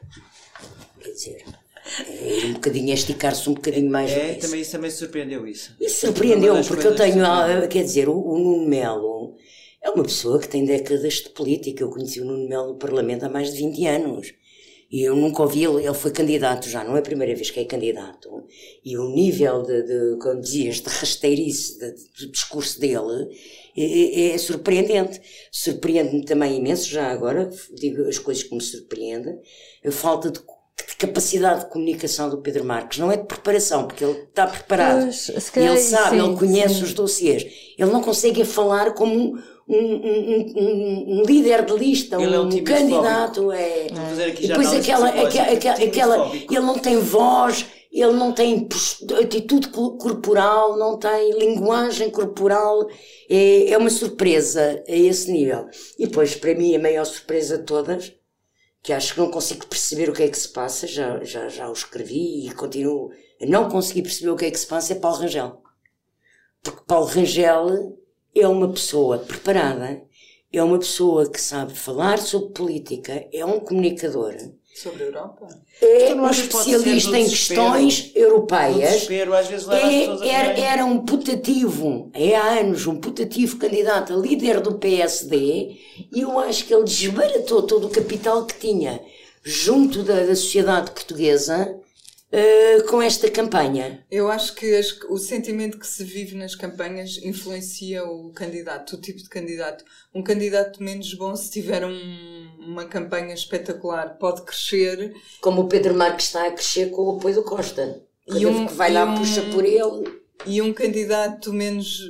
Quer 1.00 1.10
dizer, 1.10 1.44
é 2.06 2.38
ir 2.38 2.46
um 2.46 2.52
bocadinho, 2.54 2.92
esticar-se 2.92 3.48
um 3.48 3.54
bocadinho 3.54 3.90
mais. 3.90 4.10
É, 4.10 4.34
também, 4.34 4.60
isso 4.60 4.72
também 4.72 4.90
surpreendeu 4.90 5.46
isso. 5.46 5.74
Isso 5.80 6.06
surpreendeu-me, 6.06 6.64
porque 6.64 6.86
eu 6.86 6.96
tenho, 6.96 7.24
quer 7.68 7.84
dizer, 7.84 8.08
o, 8.08 8.18
o 8.18 8.38
Nuno 8.38 8.66
Melo 8.66 9.36
é 9.82 9.90
uma 9.90 10.02
pessoa 10.02 10.40
que 10.40 10.48
tem 10.48 10.64
décadas 10.64 11.14
de 11.14 11.28
política. 11.30 11.84
Eu 11.84 11.90
conheci 11.90 12.20
o 12.20 12.24
Nuno 12.24 12.48
Melo 12.48 12.68
no 12.68 12.78
Parlamento 12.78 13.24
há 13.24 13.28
mais 13.28 13.52
de 13.52 13.58
20 13.58 13.86
anos. 13.86 14.34
E 14.90 15.02
eu 15.02 15.16
nunca 15.16 15.42
ouvi 15.42 15.64
ele, 15.64 15.84
ele 15.84 15.94
foi 15.94 16.12
candidato 16.12 16.68
já, 16.68 16.84
não 16.84 16.96
é 16.96 17.00
a 17.00 17.02
primeira 17.02 17.34
vez 17.34 17.50
que 17.50 17.58
é 17.58 17.64
candidato. 17.64 18.44
E 18.84 18.96
o 18.96 19.10
nível 19.10 19.62
de, 19.62 19.82
de 19.82 20.18
como 20.18 20.40
dizias, 20.40 20.80
de 20.80 20.88
rasteirice 20.88 21.78
do 21.78 22.30
discurso 22.30 22.78
dele 22.78 23.28
é, 23.76 23.82
é, 23.82 24.34
é 24.34 24.38
surpreendente. 24.38 25.20
Surpreende-me 25.50 26.24
também 26.24 26.58
imenso, 26.58 26.88
já 26.88 27.10
agora, 27.10 27.50
digo 27.74 28.02
as 28.02 28.18
coisas 28.18 28.44
que 28.44 28.54
me 28.54 28.62
surpreendem, 28.62 29.38
a 29.84 29.90
falta 29.90 30.30
de 30.30 30.40
de 30.76 30.94
capacidade 30.96 31.60
de 31.60 31.70
comunicação 31.70 32.28
do 32.28 32.42
Pedro 32.42 32.64
Marques, 32.64 32.98
não 32.98 33.10
é 33.10 33.16
de 33.16 33.24
preparação, 33.24 33.86
porque 33.86 34.04
ele 34.04 34.18
está 34.20 34.46
preparado. 34.46 35.02
Pois, 35.02 35.28
ele 35.56 35.80
sabe, 35.80 36.20
sim, 36.20 36.26
ele 36.26 36.36
conhece 36.36 36.74
sim. 36.74 36.82
os 36.84 36.92
dossiês. 36.92 37.46
Ele 37.78 37.90
não 37.90 38.02
consegue 38.02 38.44
falar 38.44 38.92
como 38.92 39.38
um, 39.68 39.76
um, 39.76 40.54
um, 40.56 41.18
um 41.18 41.22
líder 41.22 41.64
de 41.64 41.72
lista, 41.74 42.16
ele 42.16 42.26
um, 42.26 42.34
é 42.34 42.40
um 42.40 42.64
candidato. 42.64 43.52
É... 43.52 43.86
E 44.40 44.48
depois 44.48 44.72
aquela, 44.72 45.08
aquela, 45.08 45.52
aquela, 45.52 45.84
aquela 45.84 46.36
ele 46.36 46.60
não 46.60 46.78
tem 46.78 46.98
voz, 46.98 47.66
ele 47.90 48.12
não 48.12 48.32
tem 48.32 48.68
atitude 49.20 49.68
corporal, 49.68 50.76
não 50.76 50.98
tem 50.98 51.36
linguagem 51.38 52.10
corporal. 52.10 52.88
É, 53.28 53.70
é 53.70 53.78
uma 53.78 53.90
surpresa 53.90 54.82
a 54.86 54.94
esse 54.94 55.30
nível. 55.30 55.66
E 55.98 56.06
depois, 56.06 56.34
para 56.34 56.54
mim, 56.54 56.76
a 56.76 56.78
maior 56.78 57.04
surpresa 57.04 57.58
de 57.58 57.64
todas 57.64 58.12
que 58.86 58.92
acho 58.92 59.14
que 59.14 59.20
não 59.20 59.32
consigo 59.32 59.66
perceber 59.66 60.08
o 60.08 60.12
que 60.12 60.22
é 60.22 60.28
que 60.28 60.38
se 60.38 60.48
passa, 60.48 60.86
já, 60.86 61.18
já, 61.24 61.48
já 61.48 61.68
o 61.68 61.72
escrevi 61.72 62.46
e 62.46 62.54
continuo 62.54 63.10
a 63.42 63.44
não 63.44 63.68
conseguir 63.68 64.02
perceber 64.02 64.30
o 64.30 64.36
que 64.36 64.44
é 64.44 64.50
que 64.50 64.60
se 64.60 64.66
passa, 64.68 64.92
é 64.92 64.96
Paulo 64.96 65.18
Rangel. 65.18 65.60
Porque 66.62 66.84
Paulo 66.86 67.06
Rangel 67.06 67.98
é 68.36 68.46
uma 68.46 68.68
pessoa 68.68 69.18
preparada, 69.18 70.02
é 70.52 70.62
uma 70.62 70.78
pessoa 70.78 71.28
que 71.28 71.40
sabe 71.40 71.74
falar 71.74 72.18
sobre 72.18 72.52
política, 72.52 73.26
é 73.32 73.44
um 73.44 73.60
comunicador 73.60 74.34
Sobre 74.76 75.04
a 75.04 75.06
Europa? 75.06 75.48
É 75.80 76.14
um 76.14 76.28
especialista 76.28 77.18
em 77.18 77.26
questões 77.26 78.12
europeias. 78.14 79.08
É, 79.10 80.28
era, 80.28 80.60
era 80.60 80.84
um 80.84 81.02
putativo, 81.02 82.10
é 82.12 82.36
há 82.36 82.60
anos, 82.60 82.86
um 82.86 82.96
putativo 82.96 83.56
candidato 83.56 84.12
a 84.12 84.16
líder 84.16 84.60
do 84.60 84.74
PSD 84.74 85.78
e 86.14 86.20
eu 86.20 86.38
acho 86.38 86.66
que 86.66 86.74
ele 86.74 86.84
desbaratou 86.84 87.62
todo 87.62 87.86
o 87.86 87.90
capital 87.90 88.44
que 88.44 88.58
tinha 88.58 89.00
junto 89.42 90.02
da, 90.02 90.26
da 90.26 90.36
sociedade 90.36 90.90
portuguesa 90.90 91.80
Uh, 92.36 92.84
com 92.86 93.00
esta 93.00 93.30
campanha? 93.30 94.04
Eu 94.10 94.30
acho 94.30 94.54
que 94.54 94.74
as, 94.74 95.00
o 95.08 95.16
sentimento 95.16 95.78
que 95.78 95.86
se 95.86 96.04
vive 96.04 96.36
nas 96.36 96.54
campanhas 96.54 97.16
influencia 97.22 98.04
o 98.04 98.30
candidato, 98.30 98.94
o 98.94 99.00
tipo 99.00 99.22
de 99.22 99.28
candidato. 99.30 99.82
Um 100.14 100.22
candidato 100.22 100.82
menos 100.82 101.14
bom, 101.14 101.34
se 101.34 101.50
tiver 101.50 101.82
um, 101.86 102.56
uma 102.58 102.84
campanha 102.84 103.32
espetacular, 103.32 104.18
pode 104.18 104.42
crescer. 104.42 105.14
Como 105.40 105.62
o 105.62 105.68
Pedro 105.68 105.94
Marques 105.94 106.26
está 106.26 106.46
a 106.46 106.50
crescer 106.50 106.90
com 106.90 107.04
o 107.04 107.16
apoio 107.16 107.36
do 107.36 107.42
Costa. 107.42 108.02
Cada 108.28 108.38
e 108.38 108.44
um, 108.44 108.66
que 108.66 108.74
vai 108.74 108.92
lá 108.92 109.06
um, 109.06 109.14
puxa 109.16 109.40
por 109.44 109.64
ele. 109.64 110.20
E 110.44 110.60
um 110.60 110.74
candidato 110.74 111.54
menos 111.54 112.02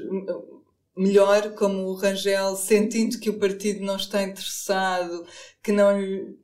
melhor, 0.97 1.51
como 1.55 1.85
o 1.85 1.95
Rangel, 1.95 2.57
sentindo 2.57 3.21
que 3.21 3.31
o 3.31 3.39
partido 3.39 3.85
não 3.85 3.95
está 3.95 4.25
interessado, 4.25 5.25
que 5.62 5.71
não 5.71 6.01
lhe 6.01 6.37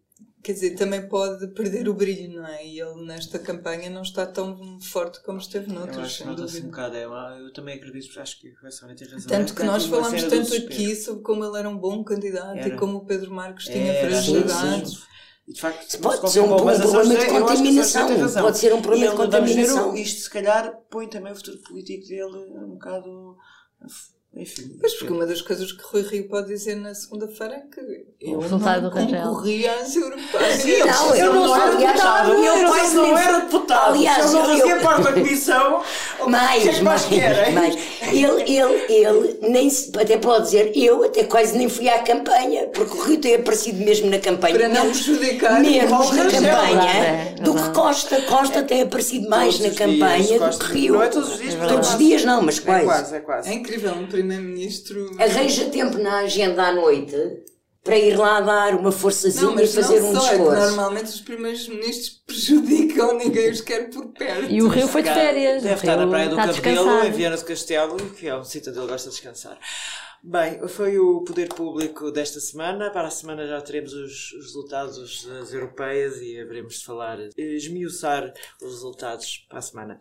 quer 0.42 0.52
dizer, 0.55 0.74
também 0.74 1.09
pode 1.09 1.46
perder 1.48 1.88
o 1.88 1.94
brilho, 1.94 2.40
não 2.40 2.46
é? 2.46 2.66
E 2.66 2.81
ele 2.81 3.07
nesta 3.07 3.38
campanha 3.38 3.88
não 3.88 4.02
está 4.02 4.26
tão 4.26 4.81
forte 4.81 5.22
como 5.22 5.38
esteve 5.38 5.72
noutros. 5.72 5.96
Eu 5.96 6.02
acho 6.02 6.18
que 6.18 6.28
nota-se 6.28 6.61
um 6.61 6.66
bocado, 6.66 6.96
é, 6.96 7.05
eu 7.05 7.52
também 7.52 7.76
acredito, 7.76 8.20
acho 8.20 8.40
que 8.40 8.52
a 8.64 8.70
Sónia 8.70 8.96
tem 8.96 9.09
razão. 9.09 9.28
Tanto 9.28 9.52
é, 9.52 9.57
que 9.57 9.62
nós 9.62 9.87
falámos 9.87 10.24
tanto 10.24 10.55
aqui 10.55 10.96
sobre 10.96 11.22
como 11.22 11.44
ele 11.44 11.59
era 11.59 11.68
um 11.68 11.78
bom 11.78 12.02
candidato 12.02 12.59
era. 12.59 12.68
e 12.68 12.76
como 12.76 12.98
o 12.98 13.05
Pedro 13.07 13.31
Marcos 13.31 13.66
tinha 13.66 13.94
fragilidades. 14.00 15.02
de 15.46 15.61
facto, 15.61 15.98
pode 16.00 16.31
ser 16.31 16.40
um, 16.40 16.52
um 16.52 16.57
problema 16.57 16.85
de 16.85 17.26
contaminação. 17.26 18.09
Pode 18.42 18.59
ser 18.59 18.74
um 18.74 18.83
problema 18.83 19.11
de 19.12 19.16
contaminação. 19.16 19.94
Isto, 19.94 20.22
se 20.22 20.31
calhar, 20.31 20.76
põe 20.90 21.07
também 21.09 21.33
o 21.33 21.37
futuro 21.37 21.59
político 21.59 22.09
dele 22.09 22.37
um 22.57 22.70
bocado 22.70 23.37
enfim. 24.35 24.77
Pois, 24.81 24.95
porque 24.95 25.12
uma 25.12 25.27
das 25.27 25.42
coisas 25.42 25.73
que 25.73 25.83
Rui 25.85 26.03
Rio 26.03 26.27
pode 26.27 26.49
dizer 26.49 26.75
na 26.75 26.95
segunda-feira 26.95 27.55
é 27.55 27.61
que 27.61 28.07
eu 28.18 28.38
o 28.38 28.40
resultado 28.40 28.83
não 28.83 28.90
concorria 28.90 29.75
às 29.75 29.95
europeias. 29.95 30.55
Sim, 30.62 30.79
não, 30.79 31.14
eu 31.14 31.35
não, 31.35 31.55
era 31.55 31.77
deputado. 31.77 32.33
Eu 32.33 32.66
quase 32.66 32.97
não 32.97 33.18
era 33.18 33.38
deputado. 33.40 33.95
Aliás, 33.95 34.33
eu 34.33 34.40
não 34.40 34.59
fazia 34.59 34.77
parte 34.77 35.03
da 35.03 35.12
comissão. 35.12 35.83
Mais, 36.27 36.81
mais, 36.81 37.09
mais. 37.53 37.77
Ele, 38.03 38.42
ele, 38.42 38.92
ele 38.92 39.38
nem 39.42 39.68
se, 39.68 39.90
até 39.99 40.16
pode 40.16 40.45
dizer, 40.45 40.73
eu 40.77 41.03
até 41.03 41.25
quase 41.25 41.59
nem 41.59 41.68
fui 41.68 41.88
à 41.88 41.99
campanha, 41.99 42.68
porque 42.68 42.97
o 42.97 43.03
Rio 43.03 43.21
tem 43.21 43.35
aparecido 43.35 43.85
mesmo 43.85 44.09
na 44.09 44.18
campanha. 44.18 44.55
Para 44.57 44.68
não 44.68 44.90
prejudicar 44.90 45.61
menos 45.61 46.12
na 46.12 46.31
campanha 46.31 47.35
do 47.40 47.55
que 47.55 47.71
Costa. 47.71 48.23
Costa 48.23 48.62
tem 48.62 48.83
aparecido 48.83 49.29
mais 49.29 49.59
na 49.59 49.71
campanha 49.71 50.38
do 50.38 50.59
que 50.59 50.73
Rio. 50.73 50.95
Não 50.95 51.03
é 51.03 51.09
todos 51.09 51.33
os 51.33 51.38
dias, 51.38 51.55
Todos 51.68 51.88
os 51.88 51.99
dias 51.99 52.25
não, 52.25 52.42
mas 52.42 52.61
quase. 52.61 52.83
É 52.83 52.85
quase, 52.85 53.16
é 53.16 53.21
quase. 53.21 53.49
É 53.51 53.55
incrível, 53.55 53.97
primeiro-ministro. 54.22 55.16
Arranja 55.20 55.66
tempo 55.66 55.98
na 55.98 56.20
agenda 56.20 56.68
à 56.68 56.72
noite 56.72 57.16
para 57.85 57.98
ir 57.98 58.16
lá 58.16 58.40
dar 58.40 58.74
uma 58.76 58.92
forçazinha 58.92 59.50
não, 59.50 59.61
e 59.61 59.66
fazer 59.66 60.00
um 60.02 60.14
só, 60.14 60.20
discurso. 60.20 60.54
É 60.54 60.66
normalmente 60.66 61.06
os 61.06 61.20
primeiros 61.20 61.68
ministros 61.68 62.22
prejudicam, 62.26 63.18
ninguém 63.18 63.50
os 63.50 63.61
quer 63.61 63.90
por 63.90 64.06
perto. 64.12 64.50
E 64.50 64.62
o 64.62 64.68
Rio 64.68 64.87
foi 64.87 65.02
de 65.02 65.12
férias. 65.12 65.62
Deve 65.62 65.74
estar 65.74 65.96
na 65.96 66.06
praia 66.06 66.28
do 66.28 66.37
Cabelo, 66.37 67.04
em 67.04 67.11
Viana 67.11 67.37
do 67.37 67.44
Castelo, 67.44 67.96
que 68.11 68.28
é 68.28 68.37
um 68.37 68.44
sítio 68.44 68.70
onde 68.70 68.78
ele 68.78 68.88
gosta 68.88 69.11
de 69.11 69.16
descansar. 69.16 69.58
Bem, 70.24 70.68
foi 70.68 71.00
o 71.00 71.24
poder 71.24 71.48
público 71.48 72.12
desta 72.12 72.38
semana. 72.38 72.92
Para 72.92 73.08
a 73.08 73.11
semana 73.11 73.44
já 73.44 73.61
teremos 73.61 73.92
os, 73.92 74.32
os 74.32 74.44
resultados 74.44 75.24
das 75.26 75.52
europeias 75.52 76.22
e 76.22 76.38
haveremos 76.38 76.78
de 76.78 76.85
falar, 76.85 77.18
esmiuçar 77.37 78.32
os 78.62 78.70
resultados 78.70 79.44
para 79.48 79.58
a 79.58 79.62
semana. 79.62 80.00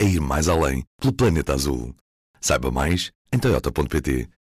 é 0.00 0.04
ir 0.04 0.20
mais 0.20 0.48
além 0.48 0.82
pelo 0.98 1.12
planeta 1.12 1.52
azul. 1.52 1.94
Saiba 2.40 2.70
mais 2.70 3.12
em 3.30 3.38
toyota.pt 3.38 4.30